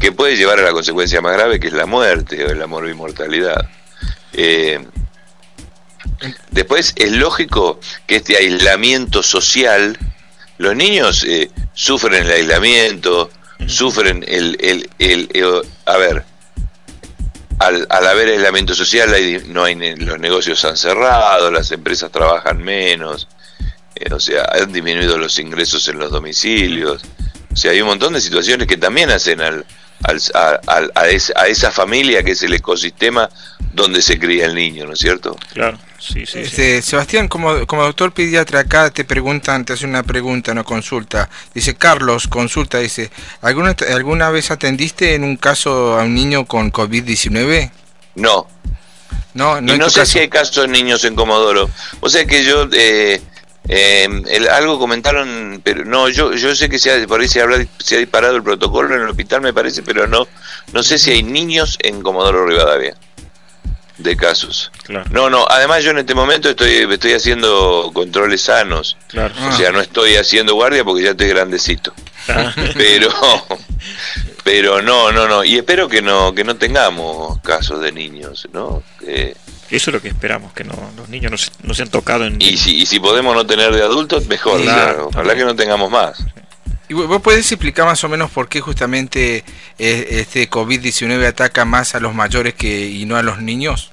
que 0.00 0.12
puede 0.12 0.36
llevar 0.36 0.60
a 0.60 0.62
la 0.62 0.72
consecuencia 0.72 1.20
más 1.20 1.34
grave 1.34 1.60
que 1.60 1.66
es 1.66 1.74
la 1.74 1.84
muerte 1.84 2.42
o 2.46 2.54
la 2.54 2.66
morbimortalidad. 2.66 3.68
Eh, 4.32 4.82
después 6.50 6.94
es 6.96 7.12
lógico 7.12 7.78
que 8.06 8.16
este 8.16 8.38
aislamiento 8.38 9.22
social, 9.22 9.98
los 10.56 10.74
niños 10.74 11.22
eh, 11.24 11.50
sufren 11.74 12.24
el 12.24 12.30
aislamiento, 12.30 13.28
sufren 13.66 14.24
el, 14.26 14.56
el, 14.60 14.88
el, 14.98 15.28
eh, 15.34 15.62
a 15.84 15.96
ver, 15.98 16.24
al, 17.66 17.86
al, 17.90 18.06
haber 18.06 18.28
aislamiento 18.28 18.74
social 18.74 19.14
no 19.48 19.64
hay 19.64 19.74
los 19.96 20.18
negocios 20.18 20.64
han 20.64 20.76
cerrado, 20.76 21.50
las 21.50 21.70
empresas 21.72 22.10
trabajan 22.10 22.62
menos, 22.62 23.28
o 24.10 24.20
sea, 24.20 24.44
han 24.52 24.72
disminuido 24.72 25.18
los 25.18 25.38
ingresos 25.38 25.86
en 25.88 25.98
los 25.98 26.10
domicilios, 26.10 27.02
o 27.52 27.56
sea, 27.56 27.72
hay 27.72 27.80
un 27.80 27.88
montón 27.88 28.12
de 28.14 28.20
situaciones 28.20 28.66
que 28.66 28.76
también 28.76 29.10
hacen 29.10 29.40
al, 29.40 29.64
al, 30.04 30.92
a, 30.94 31.08
esa, 31.08 31.70
familia 31.70 32.22
que 32.22 32.32
es 32.32 32.42
el 32.42 32.54
ecosistema 32.54 33.28
donde 33.72 34.02
se 34.02 34.18
cría 34.18 34.46
el 34.46 34.54
niño, 34.54 34.86
¿no 34.86 34.92
es 34.92 34.98
cierto? 34.98 35.36
Claro, 35.52 35.78
sí, 35.98 36.26
sí. 36.26 36.40
Este, 36.40 36.82
Sebastián, 36.82 37.28
como, 37.28 37.66
como 37.66 37.82
doctor 37.82 38.12
pediatra 38.12 38.60
acá 38.60 38.90
te 38.90 39.04
preguntan, 39.04 39.64
te 39.64 39.72
hace 39.72 39.86
una 39.86 40.02
pregunta, 40.02 40.52
una 40.52 40.62
consulta. 40.62 41.28
Dice, 41.54 41.74
Carlos, 41.74 42.28
consulta, 42.28 42.78
dice, 42.78 43.10
¿alguna, 43.40 43.74
¿alguna 43.92 44.30
vez 44.30 44.50
atendiste 44.50 45.14
en 45.14 45.24
un 45.24 45.36
caso 45.36 45.98
a 45.98 46.04
un 46.04 46.14
niño 46.14 46.44
con 46.44 46.70
COVID-19? 46.70 47.70
No. 48.16 48.46
No, 49.32 49.60
no, 49.60 49.74
y 49.74 49.78
no 49.78 49.90
sé 49.90 50.06
si 50.06 50.20
hay 50.20 50.28
casos 50.28 50.66
de 50.66 50.68
niños 50.68 51.04
en 51.04 51.16
Comodoro. 51.16 51.68
O 52.00 52.08
sea 52.08 52.24
que 52.24 52.44
yo... 52.44 52.68
Eh, 52.72 53.20
eh, 53.68 54.08
el, 54.28 54.48
algo 54.48 54.78
comentaron, 54.78 55.60
pero 55.64 55.84
no, 55.84 56.08
yo 56.08 56.34
yo 56.34 56.54
sé 56.54 56.68
que 56.68 56.78
se 56.78 56.92
ha, 56.92 57.06
por 57.06 57.20
ahí 57.20 57.28
se, 57.28 57.40
se 57.78 57.96
ha 57.96 57.98
disparado 57.98 58.36
el 58.36 58.42
protocolo 58.42 58.94
en 58.94 59.02
el 59.02 59.08
hospital, 59.08 59.40
me 59.40 59.52
parece, 59.52 59.82
pero 59.82 60.06
no 60.06 60.26
no 60.72 60.82
sé 60.82 60.98
si 60.98 61.12
hay 61.12 61.22
niños 61.22 61.78
en 61.80 62.02
Comodoro 62.02 62.46
Rivadavia 62.46 62.94
de 63.98 64.16
casos. 64.16 64.72
No, 65.10 65.30
no, 65.30 65.46
además 65.48 65.84
yo 65.84 65.92
en 65.92 65.98
este 65.98 66.14
momento 66.14 66.50
estoy 66.50 66.86
estoy 66.90 67.12
haciendo 67.12 67.90
controles 67.94 68.42
sanos. 68.42 68.96
O 69.14 69.56
sea, 69.56 69.70
no 69.72 69.80
estoy 69.80 70.16
haciendo 70.16 70.54
guardia 70.54 70.84
porque 70.84 71.04
ya 71.04 71.10
estoy 71.10 71.28
grandecito. 71.28 71.92
Ah. 72.28 72.52
Pero 72.74 73.08
pero 74.44 74.82
no, 74.82 75.12
no, 75.12 75.28
no, 75.28 75.44
y 75.44 75.56
espero 75.56 75.88
que 75.88 76.02
no 76.02 76.34
que 76.34 76.44
no 76.44 76.56
tengamos 76.56 77.40
casos 77.40 77.80
de 77.80 77.92
niños, 77.92 78.48
¿no? 78.52 78.82
Que, 78.98 79.36
eso 79.70 79.90
es 79.90 79.94
lo 79.94 80.02
que 80.02 80.08
esperamos, 80.08 80.52
que 80.52 80.64
no, 80.64 80.74
los 80.96 81.08
niños 81.08 81.30
no 81.30 81.38
se, 81.38 81.50
no 81.62 81.74
han 81.78 81.90
tocado 81.90 82.24
en... 82.24 82.40
Y 82.40 82.56
si, 82.56 82.76
y 82.76 82.86
si 82.86 83.00
podemos 83.00 83.34
no 83.34 83.46
tener 83.46 83.72
de 83.72 83.82
adultos, 83.82 84.26
mejor, 84.26 84.60
claro, 84.62 85.08
ojalá 85.08 85.34
que 85.34 85.44
no 85.44 85.56
tengamos 85.56 85.90
más. 85.90 86.24
¿Y 86.88 86.94
vos 86.94 87.22
podés 87.22 87.50
explicar 87.50 87.86
más 87.86 88.04
o 88.04 88.08
menos 88.08 88.30
por 88.30 88.48
qué 88.48 88.60
justamente 88.60 89.42
eh, 89.78 90.06
este 90.10 90.50
COVID-19 90.50 91.26
ataca 91.26 91.64
más 91.64 91.94
a 91.94 92.00
los 92.00 92.14
mayores 92.14 92.54
que 92.54 92.86
y 92.86 93.06
no 93.06 93.16
a 93.16 93.22
los 93.22 93.40
niños? 93.40 93.90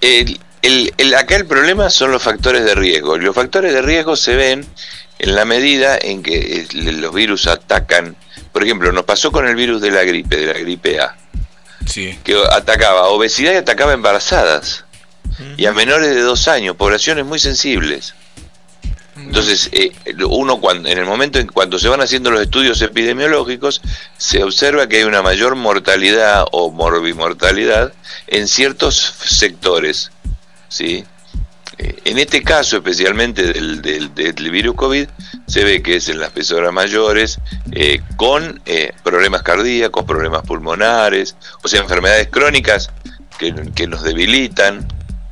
El, 0.00 0.40
el, 0.62 1.14
acá 1.14 1.36
el 1.36 1.46
problema 1.46 1.88
son 1.90 2.10
los 2.10 2.22
factores 2.22 2.64
de 2.64 2.74
riesgo. 2.74 3.16
Los 3.16 3.34
factores 3.34 3.72
de 3.72 3.80
riesgo 3.80 4.16
se 4.16 4.34
ven 4.34 4.66
en 5.20 5.34
la 5.36 5.44
medida 5.44 5.96
en 6.00 6.22
que 6.22 6.66
eh, 6.66 6.66
los 6.72 7.14
virus 7.14 7.46
atacan. 7.46 8.16
Por 8.52 8.64
ejemplo, 8.64 8.90
nos 8.90 9.04
pasó 9.04 9.30
con 9.30 9.46
el 9.46 9.54
virus 9.54 9.80
de 9.80 9.92
la 9.92 10.02
gripe, 10.02 10.36
de 10.36 10.52
la 10.52 10.58
gripe 10.58 11.00
A 11.00 11.16
que 11.92 12.42
atacaba 12.50 13.08
obesidad 13.08 13.52
y 13.52 13.56
atacaba 13.56 13.92
embarazadas 13.92 14.84
y 15.56 15.66
a 15.66 15.72
menores 15.72 16.14
de 16.14 16.20
dos 16.20 16.48
años, 16.48 16.76
poblaciones 16.76 17.24
muy 17.24 17.38
sensibles. 17.38 18.14
Entonces, 19.16 19.70
eh, 19.72 19.92
uno 20.28 20.60
cuando, 20.60 20.88
en 20.88 20.98
el 20.98 21.04
momento 21.04 21.38
en 21.38 21.46
cuando 21.46 21.78
se 21.78 21.88
van 21.88 22.00
haciendo 22.00 22.30
los 22.30 22.42
estudios 22.42 22.82
epidemiológicos, 22.82 23.80
se 24.18 24.42
observa 24.42 24.88
que 24.88 24.98
hay 24.98 25.04
una 25.04 25.22
mayor 25.22 25.54
mortalidad 25.54 26.44
o 26.50 26.70
morbimortalidad 26.70 27.92
en 28.26 28.48
ciertos 28.48 29.14
sectores, 29.24 30.10
¿sí? 30.68 31.04
Eh, 31.78 31.96
en 32.04 32.18
este 32.18 32.42
caso, 32.42 32.76
especialmente 32.76 33.52
del, 33.52 33.82
del, 33.82 34.50
virus 34.50 34.74
COVID, 34.76 35.08
se 35.46 35.64
ve 35.64 35.82
que 35.82 35.96
es 35.96 36.08
en 36.08 36.20
las 36.20 36.30
personas 36.30 36.72
mayores 36.72 37.38
eh, 37.72 38.00
con 38.16 38.60
eh, 38.66 38.92
problemas 39.02 39.42
cardíacos, 39.42 40.04
problemas 40.04 40.42
pulmonares, 40.42 41.36
o 41.62 41.68
sea, 41.68 41.80
enfermedades 41.80 42.28
crónicas 42.28 42.90
que, 43.38 43.86
nos 43.86 44.02
debilitan. 44.02 44.86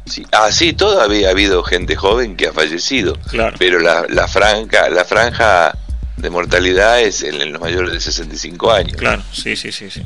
Sí, 0.05 0.27
así 0.33 0.71
ah, 0.71 0.77
todavía 0.77 1.29
ha 1.29 1.31
habido 1.31 1.63
gente 1.63 1.95
joven 1.95 2.37
que 2.37 2.49
ha 2.49 2.53
fallecido, 2.53 3.17
pero 3.59 3.79
la, 3.79 4.05
la, 4.09 4.27
franja, 4.27 4.89
la 4.89 5.05
franja 5.05 5.73
de 6.17 6.29
mortalidad 6.29 7.01
es 7.01 7.23
en, 7.23 7.53
los 7.53 7.61
mayores 7.61 7.93
de 7.93 8.01
65 8.01 8.73
años. 8.73 8.97
Claro, 8.97 9.23
sí, 9.33 9.55
sí, 9.55 9.71
sí, 9.71 9.91
sí. 9.91 10.03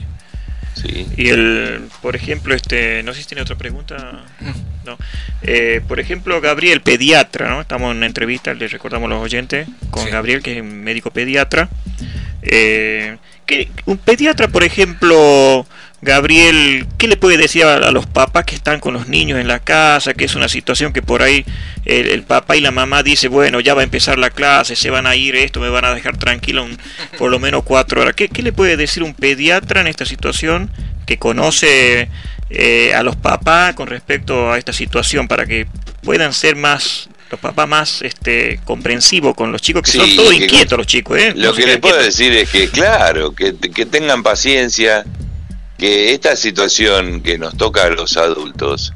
Y 0.84 1.28
el, 1.28 1.88
por 2.02 2.16
ejemplo, 2.16 2.54
este, 2.54 3.02
no 3.02 3.14
sé 3.14 3.22
si 3.22 3.28
tiene 3.28 3.42
otra 3.42 3.56
pregunta. 3.56 4.24
No. 4.84 4.96
Eh, 5.42 5.80
por 5.88 5.98
ejemplo, 5.98 6.40
Gabriel, 6.40 6.80
pediatra, 6.80 7.48
¿no? 7.48 7.60
Estamos 7.60 7.90
en 7.90 7.98
una 7.98 8.06
entrevista, 8.06 8.54
le 8.54 8.68
recordamos 8.68 9.06
a 9.06 9.14
los 9.14 9.22
oyentes, 9.22 9.66
con 9.90 10.08
Gabriel, 10.10 10.42
que 10.42 10.58
es 10.58 10.64
médico 10.64 11.10
pediatra. 11.10 11.68
Eh, 12.42 13.16
un 13.86 13.98
pediatra, 13.98 14.48
por 14.48 14.64
ejemplo, 14.64 15.66
Gabriel, 16.06 16.86
¿qué 16.98 17.08
le 17.08 17.16
puede 17.16 17.36
decir 17.36 17.64
a, 17.64 17.90
los 17.90 18.06
papás 18.06 18.44
que 18.44 18.54
están 18.54 18.78
con 18.78 18.94
los 18.94 19.08
niños 19.08 19.40
en 19.40 19.48
la 19.48 19.58
casa? 19.58 20.14
Que 20.14 20.24
es 20.24 20.36
una 20.36 20.48
situación 20.48 20.92
que 20.92 21.02
por 21.02 21.20
ahí 21.20 21.44
el, 21.84 22.22
papá 22.22 22.56
y 22.56 22.60
la 22.60 22.70
mamá 22.70 23.02
dice, 23.02 23.26
bueno, 23.26 23.58
ya 23.58 23.74
va 23.74 23.80
a 23.80 23.84
empezar 23.84 24.16
la 24.16 24.30
clase, 24.30 24.76
se 24.76 24.88
van 24.88 25.08
a 25.08 25.16
ir, 25.16 25.34
esto 25.34 25.58
me 25.58 25.68
van 25.68 25.84
a 25.84 25.92
dejar 25.92 26.16
tranquilo 26.16 26.64
por 27.18 27.32
lo 27.32 27.40
menos 27.40 27.64
cuatro 27.64 28.02
horas. 28.02 28.14
¿Qué, 28.14 28.30
le 28.40 28.52
puede 28.52 28.76
decir 28.76 29.02
un 29.02 29.14
pediatra 29.14 29.80
en 29.80 29.88
esta 29.88 30.06
situación 30.06 30.70
que 31.06 31.18
conoce 31.18 32.08
eh, 32.50 32.94
a 32.94 33.02
los 33.02 33.16
papás 33.16 33.74
con 33.74 33.88
respecto 33.88 34.52
a 34.52 34.58
esta 34.58 34.72
situación 34.72 35.26
para 35.26 35.44
que 35.44 35.66
puedan 36.04 36.32
ser 36.32 36.54
más 36.54 37.08
los 37.32 37.40
papás 37.40 37.68
más 37.68 38.02
este 38.02 38.60
comprensivos 38.64 39.34
con 39.34 39.50
los 39.50 39.60
chicos 39.60 39.82
que 39.82 39.90
son 39.90 40.14
todos 40.14 40.32
inquietos 40.32 40.78
los 40.78 40.86
chicos 40.86 41.18
¿eh? 41.18 41.32
lo 41.34 41.52
que 41.52 41.66
les 41.66 41.78
puedo 41.78 42.00
decir 42.00 42.32
es 42.34 42.48
que 42.48 42.68
claro 42.70 43.34
que, 43.34 43.56
que 43.56 43.84
tengan 43.84 44.22
paciencia 44.22 45.04
que 45.78 46.12
esta 46.12 46.36
situación 46.36 47.20
que 47.22 47.38
nos 47.38 47.56
toca 47.56 47.84
a 47.84 47.90
los 47.90 48.16
adultos, 48.16 48.92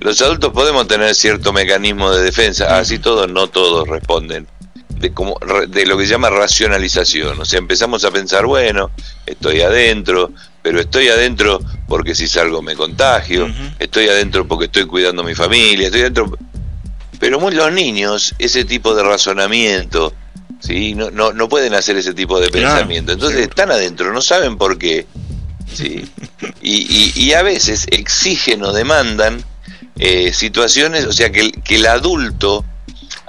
los 0.00 0.20
adultos 0.22 0.52
podemos 0.52 0.86
tener 0.86 1.14
cierto 1.14 1.52
mecanismo 1.52 2.12
de 2.12 2.22
defensa, 2.22 2.78
así 2.78 2.98
todos, 2.98 3.30
no 3.30 3.48
todos 3.48 3.88
responden, 3.88 4.46
de, 4.88 5.12
como, 5.12 5.38
de 5.68 5.86
lo 5.86 5.96
que 5.96 6.04
se 6.04 6.12
llama 6.12 6.30
racionalización. 6.30 7.40
O 7.40 7.44
sea, 7.44 7.58
empezamos 7.58 8.04
a 8.04 8.10
pensar, 8.10 8.46
bueno, 8.46 8.90
estoy 9.26 9.62
adentro, 9.62 10.32
pero 10.62 10.80
estoy 10.80 11.08
adentro 11.08 11.60
porque 11.88 12.14
si 12.14 12.26
salgo 12.26 12.62
me 12.62 12.76
contagio, 12.76 13.48
estoy 13.78 14.08
adentro 14.08 14.46
porque 14.46 14.66
estoy 14.66 14.86
cuidando 14.86 15.22
a 15.22 15.24
mi 15.24 15.34
familia, 15.34 15.86
estoy 15.86 16.02
adentro... 16.02 16.36
Pero 17.20 17.40
muy, 17.40 17.54
los 17.54 17.72
niños, 17.72 18.34
ese 18.38 18.64
tipo 18.64 18.94
de 18.94 19.02
razonamiento, 19.02 20.12
¿sí? 20.60 20.94
no, 20.94 21.10
no, 21.10 21.32
no 21.32 21.48
pueden 21.48 21.72
hacer 21.72 21.96
ese 21.96 22.12
tipo 22.12 22.38
de 22.40 22.50
pensamiento. 22.50 23.12
Entonces 23.12 23.40
están 23.40 23.70
adentro, 23.70 24.12
no 24.12 24.20
saben 24.20 24.58
por 24.58 24.76
qué 24.76 25.06
¿sí? 25.74 26.04
Y, 26.62 27.12
y, 27.14 27.32
a 27.32 27.42
veces 27.42 27.86
exigen 27.90 28.62
o 28.62 28.72
demandan 28.72 29.44
eh, 29.98 30.32
situaciones, 30.32 31.04
o 31.04 31.12
sea, 31.12 31.30
que 31.30 31.40
el, 31.40 31.52
que 31.62 31.76
el 31.76 31.86
adulto, 31.86 32.64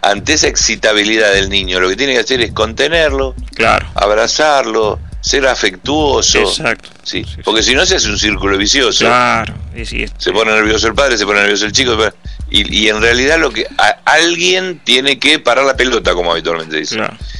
ante 0.01 0.33
esa 0.33 0.47
excitabilidad 0.47 1.33
del 1.33 1.49
niño, 1.49 1.79
lo 1.79 1.89
que 1.89 1.95
tiene 1.95 2.13
que 2.13 2.19
hacer 2.19 2.41
es 2.41 2.51
contenerlo, 2.51 3.35
claro. 3.55 3.87
abrazarlo, 3.95 4.99
ser 5.25 5.47
afectuoso. 5.47 6.39
Exacto. 6.39 6.89
¿sí? 7.03 7.25
Porque 7.43 7.63
si 7.63 7.73
no 7.73 7.85
se 7.85 7.95
hace 7.95 8.09
un 8.09 8.19
círculo 8.19 8.57
vicioso. 8.57 9.05
Claro. 9.05 9.53
Se 10.17 10.31
pone 10.31 10.51
nervioso 10.51 10.87
el 10.87 10.93
padre, 10.93 11.17
se 11.17 11.25
pone 11.25 11.41
nervioso 11.41 11.65
el 11.65 11.71
chico. 11.71 11.97
Y, 12.57 12.87
en 12.87 13.01
realidad 13.01 13.37
lo 13.37 13.51
que 13.51 13.67
alguien 14.05 14.79
tiene 14.83 15.19
que 15.19 15.39
parar 15.39 15.65
la 15.65 15.75
pelota, 15.75 16.13
como 16.13 16.31
habitualmente 16.31 16.77
dice. 16.77 16.97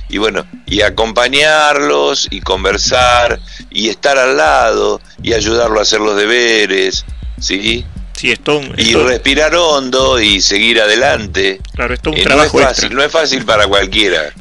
Y 0.10 0.18
bueno, 0.18 0.46
y 0.66 0.82
acompañarlos 0.82 2.28
y 2.30 2.42
conversar 2.42 3.40
y 3.70 3.88
estar 3.88 4.18
al 4.18 4.36
lado 4.36 5.00
y 5.24 5.34
ayudarlo 5.34 5.80
a 5.80 5.84
hacer 5.84 6.02
los 6.02 6.18
deberes, 6.18 7.06
¿sí? 7.40 7.86
Sí, 8.14 8.32
esto, 8.32 8.62
y 8.78 8.94
respirar 8.94 9.56
hondo 9.56 10.20
y 10.22 10.40
seguir 10.40 10.80
adelante. 10.80 11.60
Claro, 11.74 11.94
esto 11.94 12.12
un 12.12 12.22
trabajo 12.22 12.60
eh, 12.60 12.62
no 12.64 12.70
es 12.70 12.76
fácil, 12.78 12.96
no 12.96 13.04
es 13.04 13.12
fácil 13.12 13.46
para 13.46 13.68
cualquiera. 13.68 14.34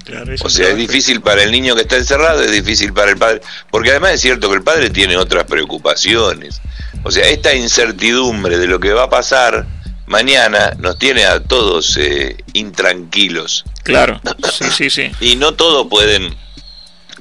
o 0.42 0.48
sea, 0.48 0.68
es 0.68 0.76
difícil 0.76 1.20
para 1.20 1.42
el 1.42 1.50
niño 1.50 1.74
que 1.74 1.82
está 1.82 1.96
encerrado, 1.96 2.42
es 2.42 2.52
difícil 2.52 2.92
para 2.92 3.10
el 3.10 3.16
padre, 3.16 3.40
porque 3.70 3.90
además 3.90 4.12
es 4.12 4.20
cierto 4.20 4.48
que 4.48 4.56
el 4.56 4.62
padre 4.62 4.90
tiene 4.90 5.16
otras 5.16 5.44
preocupaciones. 5.44 6.60
O 7.02 7.10
sea, 7.10 7.28
esta 7.28 7.52
incertidumbre 7.54 8.58
de 8.58 8.68
lo 8.68 8.78
que 8.78 8.92
va 8.92 9.04
a 9.04 9.10
pasar 9.10 9.66
mañana 10.06 10.74
nos 10.78 10.98
tiene 10.98 11.24
a 11.24 11.40
todos 11.40 11.96
eh, 11.96 12.36
intranquilos. 12.52 13.64
Claro, 13.82 14.20
sí, 14.52 14.64
sí, 14.70 14.90
sí. 14.90 15.10
y 15.20 15.36
no 15.36 15.52
todos 15.52 15.88
pueden 15.88 16.34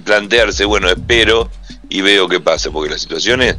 plantearse, 0.04 0.66
bueno, 0.66 0.90
espero 0.90 1.52
y 1.90 2.02
veo 2.02 2.28
qué 2.28 2.40
pasa, 2.40 2.72
porque 2.72 2.92
las 2.92 3.02
situaciones 3.02 3.56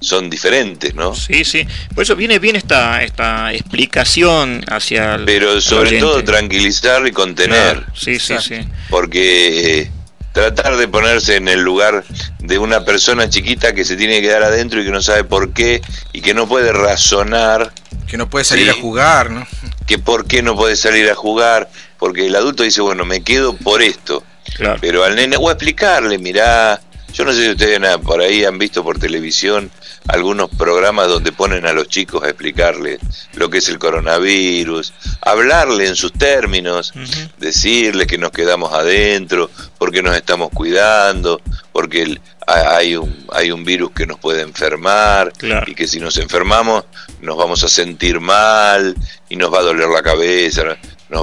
son 0.00 0.30
diferentes, 0.30 0.94
¿no? 0.94 1.14
Sí, 1.14 1.44
sí. 1.44 1.66
Por 1.94 2.04
eso 2.04 2.14
viene 2.16 2.38
bien 2.38 2.56
esta, 2.56 3.02
esta 3.02 3.52
explicación 3.52 4.64
hacia 4.68 5.16
el. 5.16 5.24
Pero 5.24 5.60
sobre 5.60 5.98
todo 5.98 6.22
tranquilizar 6.24 7.06
y 7.06 7.12
contener. 7.12 7.84
Sí, 7.94 8.18
sí, 8.18 8.34
sí. 8.40 8.56
Porque 8.90 9.80
eh, 9.80 9.90
tratar 10.32 10.76
de 10.76 10.88
ponerse 10.88 11.36
en 11.36 11.48
el 11.48 11.60
lugar 11.60 12.04
de 12.38 12.58
una 12.58 12.84
persona 12.84 13.28
chiquita 13.28 13.74
que 13.74 13.84
se 13.84 13.96
tiene 13.96 14.20
que 14.20 14.28
quedar 14.28 14.44
adentro 14.44 14.80
y 14.80 14.84
que 14.84 14.90
no 14.90 15.02
sabe 15.02 15.24
por 15.24 15.52
qué 15.52 15.82
y 16.12 16.20
que 16.20 16.34
no 16.34 16.46
puede 16.46 16.72
razonar. 16.72 17.72
Que 18.08 18.16
no 18.16 18.28
puede 18.28 18.44
salir 18.44 18.70
a 18.70 18.74
jugar, 18.74 19.30
¿no? 19.30 19.46
Que 19.86 19.98
por 19.98 20.26
qué 20.26 20.42
no 20.42 20.56
puede 20.56 20.76
salir 20.76 21.10
a 21.10 21.14
jugar. 21.14 21.68
Porque 21.98 22.26
el 22.26 22.36
adulto 22.36 22.62
dice, 22.62 22.80
bueno, 22.80 23.04
me 23.04 23.22
quedo 23.22 23.54
por 23.54 23.82
esto. 23.82 24.24
Claro. 24.54 24.78
Pero 24.80 25.04
al 25.04 25.14
nene, 25.14 25.36
o 25.38 25.50
explicarle, 25.50 26.18
mirá, 26.18 26.80
yo 27.12 27.24
no 27.24 27.32
sé 27.32 27.44
si 27.44 27.50
ustedes 27.50 27.80
por 27.98 28.20
ahí 28.20 28.44
han 28.44 28.58
visto 28.58 28.84
por 28.84 28.98
televisión 28.98 29.70
algunos 30.08 30.48
programas 30.50 31.08
donde 31.08 31.32
ponen 31.32 31.66
a 31.66 31.72
los 31.72 31.88
chicos 31.88 32.22
a 32.22 32.28
explicarles 32.28 32.98
lo 33.34 33.50
que 33.50 33.58
es 33.58 33.68
el 33.68 33.78
coronavirus, 33.78 34.92
hablarle 35.20 35.86
en 35.86 35.96
sus 35.96 36.12
términos, 36.12 36.92
decirle 37.38 38.06
que 38.06 38.18
nos 38.18 38.30
quedamos 38.30 38.72
adentro, 38.72 39.50
porque 39.78 40.02
nos 40.02 40.16
estamos 40.16 40.50
cuidando, 40.50 41.40
porque 41.72 42.18
hay, 42.46 42.96
un, 42.96 43.26
hay 43.32 43.50
un 43.50 43.64
virus 43.64 43.90
que 43.92 44.06
nos 44.06 44.18
puede 44.18 44.42
enfermar 44.42 45.32
y 45.66 45.74
que 45.74 45.86
si 45.86 46.00
nos 46.00 46.16
enfermamos 46.16 46.84
nos 47.20 47.36
vamos 47.36 47.64
a 47.64 47.68
sentir 47.68 48.20
mal 48.20 48.94
y 49.28 49.36
nos 49.36 49.52
va 49.52 49.58
a 49.58 49.62
doler 49.62 49.88
la 49.88 50.02
cabeza 50.02 50.76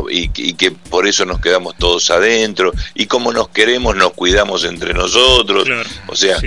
y, 0.10 0.54
que 0.54 0.72
por 0.72 1.08
eso 1.08 1.26
nos 1.26 1.40
quedamos 1.40 1.76
todos 1.78 2.10
adentro, 2.12 2.74
y 2.94 3.06
como 3.06 3.32
nos 3.32 3.50
queremos 3.50 3.96
nos 3.96 4.14
cuidamos 4.14 4.64
entre 4.64 4.94
nosotros, 4.94 5.68
o 6.08 6.16
sea, 6.16 6.38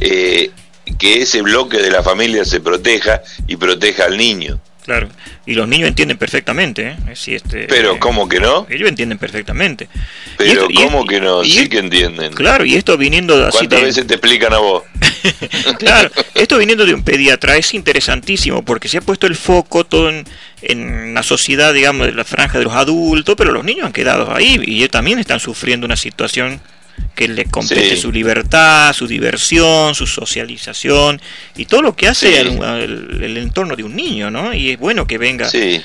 eh, 0.00 0.50
que 0.98 1.22
ese 1.22 1.42
bloque 1.42 1.78
de 1.78 1.90
la 1.90 2.02
familia 2.02 2.44
se 2.44 2.60
proteja 2.60 3.22
y 3.46 3.56
proteja 3.56 4.04
al 4.04 4.16
niño. 4.16 4.60
Claro, 4.86 5.08
y 5.44 5.54
los 5.54 5.66
niños 5.66 5.88
entienden 5.88 6.16
perfectamente, 6.16 6.90
¿eh? 6.90 6.96
este, 7.12 7.64
Pero, 7.64 7.94
eh, 7.94 7.98
¿cómo 7.98 8.28
que 8.28 8.38
no? 8.38 8.68
Ellos 8.70 8.88
entienden 8.88 9.18
perfectamente. 9.18 9.88
Pero, 10.38 10.68
¿cómo 10.72 11.04
que 11.04 11.20
no? 11.20 11.42
Sí 11.42 11.68
que 11.68 11.78
entienden. 11.78 12.32
Claro, 12.32 12.64
y 12.64 12.76
esto 12.76 12.96
viniendo 12.96 13.36
de 13.36 13.48
así 13.48 13.58
¿Cuántas 13.58 13.82
veces 13.82 14.06
te 14.06 14.14
explican 14.14 14.52
a 14.52 14.58
vos? 14.58 14.84
claro, 15.80 16.08
esto 16.34 16.56
viniendo 16.56 16.86
de 16.86 16.94
un 16.94 17.02
pediatra 17.02 17.56
es 17.56 17.74
interesantísimo 17.74 18.64
porque 18.64 18.88
se 18.88 18.98
ha 18.98 19.00
puesto 19.00 19.26
el 19.26 19.34
foco 19.34 19.84
todo 19.84 20.08
en, 20.08 20.24
en 20.62 21.14
la 21.14 21.24
sociedad, 21.24 21.74
digamos, 21.74 22.06
de 22.06 22.12
la 22.12 22.22
franja 22.22 22.58
de 22.58 22.64
los 22.64 22.74
adultos, 22.74 23.34
pero 23.36 23.50
los 23.50 23.64
niños 23.64 23.86
han 23.86 23.92
quedado 23.92 24.32
ahí 24.32 24.60
y 24.64 24.76
ellos 24.76 24.90
también 24.90 25.18
están 25.18 25.40
sufriendo 25.40 25.84
una 25.84 25.96
situación 25.96 26.60
que 27.14 27.28
le 27.28 27.46
compete 27.46 27.96
su 27.96 28.12
libertad, 28.12 28.92
su 28.92 29.06
diversión, 29.06 29.94
su 29.94 30.06
socialización 30.06 31.20
y 31.56 31.64
todo 31.64 31.80
lo 31.82 31.96
que 31.96 32.08
hace 32.08 32.40
el, 32.40 33.36
entorno 33.38 33.74
de 33.74 33.84
un 33.84 33.96
niño, 33.96 34.30
¿no? 34.30 34.52
Y 34.52 34.70
es 34.70 34.78
bueno 34.78 35.06
que 35.06 35.16
venga 35.16 35.48
de, 35.50 35.82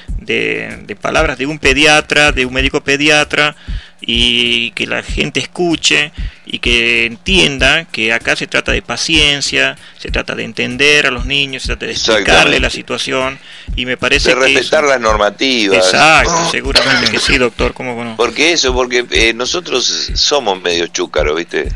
de, 0.86 0.96
palabras 0.96 1.38
de 1.38 1.46
un 1.46 1.58
pediatra, 1.58 2.34
de 2.34 2.46
un 2.46 2.54
médico 2.54 2.82
pediatra, 2.84 3.56
y 4.02 4.72
que 4.72 4.88
la 4.88 5.04
gente 5.04 5.40
escuche 5.40 6.12
y 6.46 6.60
que 6.60 7.06
entienda 7.06 7.86
que 7.86 8.12
acá 8.12 8.36
se 8.36 8.48
trata 8.48 8.72
de 8.72 8.82
paciencia, 8.82 9.78
se 9.98 10.10
trata 10.10 10.34
de 10.36 10.44
entender 10.44 11.06
a 11.06 11.12
los 11.12 11.26
niños, 11.26 11.62
se 11.62 11.68
trata 11.68 11.86
de 11.86 11.92
explicarle 11.92 12.60
la 12.60 12.72
situación 12.72 13.40
y 13.76 13.86
me 13.86 13.98
parece 13.98 14.30
de 14.30 14.36
respetar 14.36 14.84
las 14.84 15.00
normativas. 15.00 15.78
Exacto, 15.78 16.50
seguramente 16.52 17.12
que 17.12 17.20
sí, 17.20 17.38
doctor, 17.38 17.74
¿cómo 17.74 18.04
no? 18.04 18.16
Porque 18.18 18.54
eso, 18.54 18.74
porque 18.74 19.06
eh, 19.12 19.34
nosotros 19.34 20.12
somos 20.16 20.60
medio 20.62 20.88
chúcaros, 20.88 21.38
¿viste? 21.38 21.70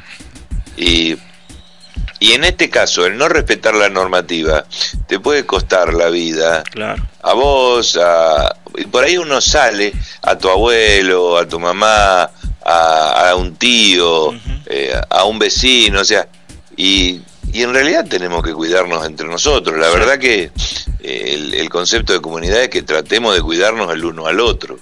Y 0.77 1.15
y 2.19 2.31
en 2.31 2.43
este 2.43 2.69
caso, 2.69 3.05
el 3.05 3.17
no 3.17 3.27
respetar 3.27 3.75
la 3.75 3.89
normativa 3.89 4.65
te 5.07 5.19
puede 5.19 5.45
costar 5.45 5.93
la 5.93 6.09
vida. 6.09 6.63
Claro. 6.63 7.03
A 7.21 7.33
vos, 7.33 7.99
a, 8.01 8.55
y 8.77 8.85
por 8.85 9.03
ahí 9.03 9.17
uno 9.17 9.41
sale 9.41 9.93
a 10.21 10.37
tu 10.37 10.49
abuelo, 10.49 11.37
a 11.37 11.47
tu 11.47 11.59
mamá, 11.59 12.31
a, 12.65 13.33
un 13.37 13.55
tío, 13.55 14.33
eh, 14.65 14.93
a 15.09 15.23
un 15.25 15.37
vecino, 15.39 16.01
o 16.01 16.05
sea, 16.05 16.27
y, 16.75 17.21
y, 17.53 17.61
en 17.61 17.73
realidad 17.73 18.05
tenemos 18.07 18.43
que 18.43 18.53
cuidarnos 18.53 19.05
entre 19.05 19.27
nosotros. 19.27 19.77
La 19.77 19.89
verdad 19.89 20.17
que 20.17 20.51
eh, 21.01 21.51
el, 21.53 21.69
concepto 21.69 22.13
de 22.13 22.21
comunidad 22.21 22.63
es 22.63 22.69
que 22.69 22.81
tratemos 22.81 23.35
de 23.35 23.41
cuidarnos 23.41 23.93
el 23.93 24.03
uno 24.03 24.25
al 24.25 24.39
otro. 24.39 24.79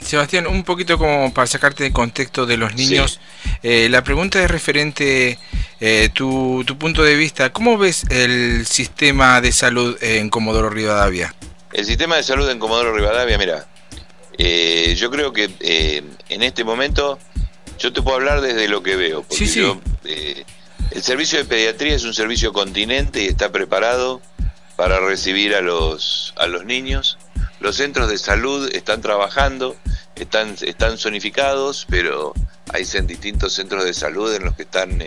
Sebastián, 0.00 0.46
un 0.46 0.64
poquito 0.64 0.96
como 0.96 1.32
para 1.34 1.46
sacarte 1.46 1.84
de 1.84 1.92
contexto 1.92 2.46
de 2.46 2.56
los 2.56 2.74
niños, 2.74 3.20
eh, 3.62 3.88
la 3.90 4.02
pregunta 4.02 4.42
es 4.42 4.50
referente 4.50 5.38
eh, 5.84 6.10
tu, 6.14 6.62
tu 6.64 6.78
punto 6.78 7.02
de 7.02 7.16
vista. 7.16 7.52
¿Cómo 7.52 7.76
ves 7.76 8.04
el 8.08 8.64
sistema 8.66 9.40
de 9.40 9.50
salud 9.50 9.98
en 10.00 10.30
Comodoro 10.30 10.70
Rivadavia? 10.70 11.34
El 11.72 11.84
sistema 11.84 12.14
de 12.14 12.22
salud 12.22 12.48
en 12.48 12.60
Comodoro 12.60 12.94
Rivadavia, 12.94 13.36
mira, 13.36 13.66
eh, 14.38 14.94
yo 14.96 15.10
creo 15.10 15.32
que 15.32 15.50
eh, 15.58 16.04
en 16.28 16.42
este 16.44 16.62
momento 16.62 17.18
yo 17.80 17.92
te 17.92 18.00
puedo 18.00 18.16
hablar 18.16 18.42
desde 18.42 18.68
lo 18.68 18.84
que 18.84 18.94
veo, 18.94 19.24
porque 19.24 19.44
Yo, 19.44 19.80
eh, 20.04 20.44
el 20.92 21.02
servicio 21.02 21.40
de 21.40 21.46
pediatría 21.46 21.96
es 21.96 22.04
un 22.04 22.14
servicio 22.14 22.52
continente 22.52 23.24
y 23.24 23.26
está 23.26 23.50
preparado 23.50 24.22
para 24.76 25.00
recibir 25.00 25.56
a 25.56 25.62
los, 25.62 26.32
a 26.36 26.46
los 26.46 26.64
niños. 26.64 27.18
Los 27.58 27.76
centros 27.76 28.08
de 28.08 28.18
salud 28.18 28.70
están 28.72 29.02
trabajando, 29.02 29.74
están, 30.14 30.54
están 30.62 30.96
zonificados, 30.96 31.88
pero 31.90 32.34
hay 32.72 32.84
distintos 32.84 33.54
centros 33.54 33.84
de 33.84 33.94
salud 33.94 34.32
en 34.32 34.44
los 34.44 34.54
que 34.54 34.62
están 34.62 35.02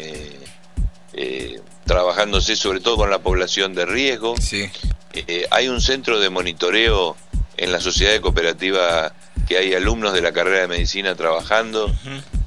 trabajándose 1.85 2.55
sobre 2.55 2.79
todo 2.79 2.97
con 2.97 3.09
la 3.09 3.19
población 3.19 3.73
de 3.73 3.85
riesgo. 3.85 4.35
Sí. 4.37 4.69
Eh, 5.15 5.47
hay 5.49 5.69
un 5.69 5.79
centro 5.79 6.19
de 6.19 6.29
monitoreo 6.29 7.15
en 7.57 7.71
la 7.71 7.79
sociedad 7.79 8.11
de 8.11 8.19
cooperativa 8.19 9.13
que 9.47 9.57
hay 9.57 9.73
alumnos 9.73 10.13
de 10.13 10.21
la 10.21 10.33
carrera 10.33 10.61
de 10.61 10.67
medicina 10.67 11.15
trabajando 11.15 11.93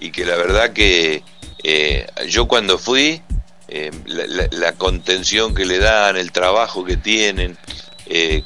y 0.00 0.10
que 0.10 0.26
la 0.26 0.36
verdad 0.36 0.72
que 0.72 1.22
eh, 1.62 2.06
yo 2.28 2.46
cuando 2.46 2.76
fui, 2.76 3.22
eh, 3.68 3.90
la, 4.06 4.72
contención 4.72 5.54
que 5.54 5.64
le 5.64 5.78
dan, 5.78 6.16
el 6.16 6.32
trabajo 6.32 6.84
que 6.84 6.96
tienen, 6.96 7.56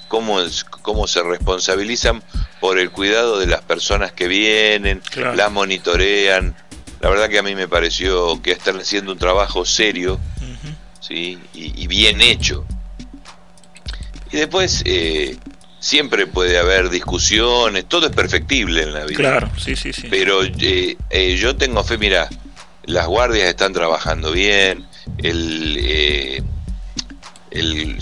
cómo, 0.08 0.38
cómo 0.82 1.06
se 1.06 1.22
responsabilizan 1.22 2.22
por 2.60 2.78
el 2.78 2.90
cuidado 2.90 3.40
de 3.40 3.46
las 3.46 3.62
personas 3.62 4.12
que 4.12 4.28
vienen, 4.28 5.02
las 5.34 5.50
monitorean. 5.50 6.54
La 7.02 7.10
verdad 7.10 7.28
que 7.28 7.38
a 7.38 7.42
mí 7.42 7.54
me 7.54 7.68
pareció 7.68 8.40
que 8.40 8.52
están 8.52 8.78
haciendo 8.78 9.12
un 9.12 9.18
trabajo 9.18 9.64
serio 9.66 10.18
¿sí? 11.00 11.38
y 11.52 11.86
bien 11.86 12.22
hecho. 12.22 12.64
Y 14.32 14.38
después 14.38 14.82
eh, 14.86 15.36
siempre 15.78 16.26
puede 16.26 16.58
haber 16.58 16.88
discusiones, 16.88 17.84
todo 17.86 18.06
es 18.06 18.16
perfectible 18.16 18.82
en 18.82 18.94
la 18.94 19.04
vida. 19.04 19.18
Claro, 19.18 19.50
sí, 19.58 19.76
sí, 19.76 19.92
sí. 19.92 20.06
Pero 20.08 20.42
eh, 20.42 20.96
eh, 21.10 21.36
yo 21.36 21.54
tengo 21.54 21.84
fe, 21.84 21.98
mira, 21.98 22.28
las 22.84 23.06
guardias 23.06 23.48
están 23.48 23.74
trabajando 23.74 24.32
bien, 24.32 24.86
el, 25.18 26.42
el, 27.50 27.98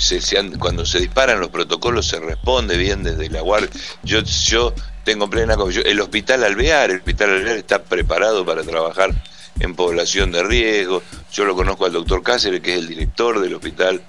cuando 0.61 0.87
se 0.87 1.01
disparan 1.01 1.41
los 1.41 1.51
protocolos 1.51 2.07
se 2.07 2.21
responde 2.21 2.77
bien 2.77 3.03
desde 3.03 3.29
la 3.29 3.41
guardia. 3.41 3.71
Yo, 4.05 4.21
yo 4.21 4.73
tengo 5.11 5.29
plena 5.29 5.57
el 5.85 6.01
hospital 6.01 6.45
Alvear, 6.45 6.91
el 6.91 6.99
hospital 6.99 7.31
Alvear 7.31 7.57
está 7.57 7.83
preparado 7.83 8.47
para 8.47 8.63
trabajar 8.63 9.11
en 9.59 9.75
población 9.75 10.31
de 10.31 10.45
riesgo. 10.45 11.03
Yo 11.33 11.45
lo 11.45 11.57
conozco 11.57 11.85
al 11.85 11.91
doctor 11.91 12.23
Cáceres, 12.23 12.61
que 12.61 12.75
es 12.75 12.79
el 12.79 12.87
director 12.87 13.41
del 13.41 13.55
hospital 13.55 14.03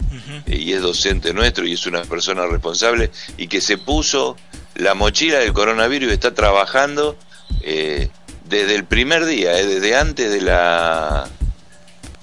y 0.45 0.73
es 0.73 0.81
docente 0.83 1.33
nuestro 1.33 1.65
y 1.65 1.73
es 1.73 1.87
una 1.87 2.03
persona 2.03 2.45
responsable 2.45 3.09
y 3.35 3.47
que 3.47 3.61
se 3.61 3.79
puso 3.79 4.37
la 4.75 4.93
mochila 4.93 5.39
del 5.39 5.53
coronavirus 5.53 6.11
y 6.11 6.13
está 6.13 6.35
trabajando 6.35 7.17
eh, 7.63 8.09
desde 8.47 8.75
el 8.75 8.85
primer 8.85 9.25
día, 9.25 9.57
eh, 9.57 9.65
desde 9.65 9.95
antes 9.95 10.31
de 10.31 10.41
la 10.41 11.27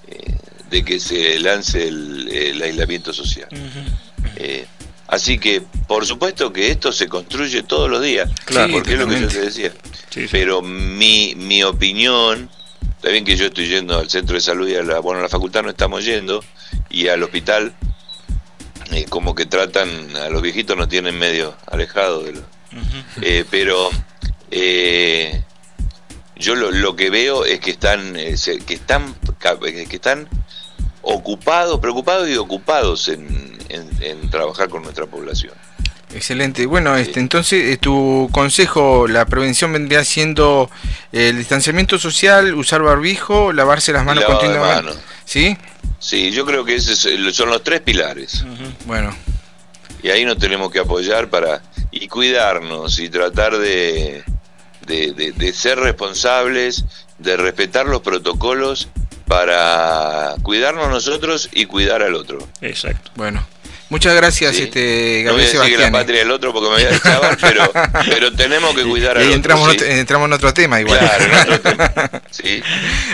eh, 0.06 0.36
de 0.70 0.84
que 0.84 1.00
se 1.00 1.40
lance 1.40 1.88
el, 1.88 2.62
aislamiento 2.62 3.12
social. 3.12 3.48
Así 5.08 5.38
que, 5.38 5.62
por 5.86 6.04
supuesto 6.04 6.52
que 6.52 6.70
esto 6.70 6.92
se 6.92 7.08
construye 7.08 7.62
todos 7.62 7.90
los 7.90 8.02
días, 8.02 8.30
claro, 8.44 8.74
porque 8.74 8.92
es 8.92 8.98
lo 8.98 9.08
que 9.08 9.20
yo 9.22 9.28
te 9.28 9.40
decía. 9.40 9.72
Pero 10.30 10.60
mi, 10.60 11.34
mi 11.34 11.62
opinión, 11.62 12.50
está 12.96 13.08
bien 13.08 13.24
que 13.24 13.34
yo 13.34 13.46
estoy 13.46 13.68
yendo 13.68 13.98
al 13.98 14.10
centro 14.10 14.34
de 14.34 14.42
salud 14.42 14.68
y 14.68 14.74
a 14.74 14.82
la, 14.82 15.00
bueno, 15.00 15.20
a 15.20 15.22
la 15.22 15.30
facultad 15.30 15.62
no 15.62 15.70
estamos 15.70 16.04
yendo, 16.04 16.44
y 16.90 17.08
al 17.08 17.22
hospital, 17.22 17.74
eh, 18.90 19.06
como 19.08 19.34
que 19.34 19.46
tratan, 19.46 20.14
a 20.14 20.28
los 20.28 20.42
viejitos 20.42 20.76
no 20.76 20.88
tienen 20.88 21.18
medio 21.18 21.56
alejado 21.66 22.22
de 22.24 22.32
lo, 22.32 22.42
eh, 23.22 23.46
pero 23.50 23.88
eh, 24.50 25.42
yo 26.36 26.54
lo, 26.54 26.70
lo, 26.70 26.96
que 26.96 27.08
veo 27.08 27.46
es 27.46 27.60
que 27.60 27.70
están, 27.70 28.12
que 28.12 28.74
están, 28.74 29.14
que 29.40 29.96
están 29.96 30.28
ocupados, 31.00 31.80
preocupados 31.80 32.28
y 32.28 32.36
ocupados 32.36 33.08
en, 33.08 33.47
en, 33.68 34.30
trabajar 34.30 34.68
con 34.68 34.82
nuestra 34.82 35.06
población. 35.06 35.52
Excelente. 36.14 36.64
Bueno, 36.66 36.96
este, 36.96 37.20
entonces 37.20 37.74
eh, 37.74 37.76
tu 37.76 38.28
consejo, 38.32 39.06
la 39.06 39.26
prevención 39.26 39.72
vendría 39.72 40.04
siendo 40.04 40.70
el 41.12 41.36
distanciamiento 41.36 41.98
social, 41.98 42.54
usar 42.54 42.82
barbijo, 42.82 43.52
lavarse 43.52 43.92
las 43.92 44.04
manos 44.04 44.24
continuamente. 44.24 44.92
¿Sí? 45.24 45.56
Sí, 45.98 46.30
yo 46.30 46.46
creo 46.46 46.64
que 46.64 46.76
esos 46.76 47.06
son 47.32 47.50
los 47.50 47.62
tres 47.62 47.80
pilares. 47.80 48.44
Bueno. 48.86 49.14
Y 50.02 50.10
ahí 50.10 50.24
nos 50.24 50.38
tenemos 50.38 50.70
que 50.70 50.78
apoyar 50.78 51.28
para 51.28 51.60
y 51.90 52.08
cuidarnos 52.08 52.98
y 53.00 53.10
tratar 53.10 53.58
de, 53.58 54.24
de 54.86 55.52
ser 55.52 55.78
responsables, 55.78 56.84
de 57.18 57.36
respetar 57.36 57.86
los 57.86 58.00
protocolos 58.00 58.88
para 59.28 60.34
cuidarnos 60.42 60.88
nosotros 60.88 61.50
y 61.52 61.66
cuidar 61.66 62.02
al 62.02 62.14
otro. 62.14 62.38
Exacto. 62.62 63.10
Bueno, 63.14 63.46
muchas 63.88 64.14
gracias, 64.14 64.56
este 64.56 65.22
Gabriel 65.24 65.50
no 65.54 65.60
voy 65.60 65.74
a 65.74 65.78
la 65.78 65.90
patria 65.90 66.18
del 66.20 66.30
otro 66.30 66.52
porque 66.52 66.68
me 66.68 66.74
voy 66.74 66.84
a 66.84 67.36
pero, 67.40 67.72
pero 68.08 68.32
tenemos 68.32 68.74
que 68.74 68.82
cuidar 68.84 69.18
al 69.18 69.28
y 69.28 69.32
entramos 69.32 69.68
otro. 69.68 69.86
entramos 69.86 70.26
en 70.26 70.32
otro 70.32 70.54
tema 70.54 70.80
igual. 70.80 70.98
Claro, 70.98 71.24
en 71.24 71.40
otro 71.40 71.60
tema. 71.60 71.92
Sí. 72.30 72.62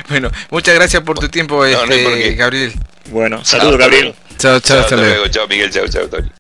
Bueno, 0.09 0.31
muchas 0.51 0.75
gracias 0.75 1.03
por 1.03 1.19
tu 1.19 1.29
tiempo, 1.29 1.65
este, 1.65 2.35
Gabriel. 2.35 2.73
Bueno, 3.11 3.45
saludos, 3.45 3.79
Gabriel. 3.79 4.15
Chao, 4.39 4.61
chao, 4.61 4.81
hasta, 4.81 4.97
luego. 4.97 5.29
Chao, 5.29 5.47
Miguel. 5.47 5.71
Chao, 5.71 5.87
chao, 5.89 6.09
Tony. 6.09 6.31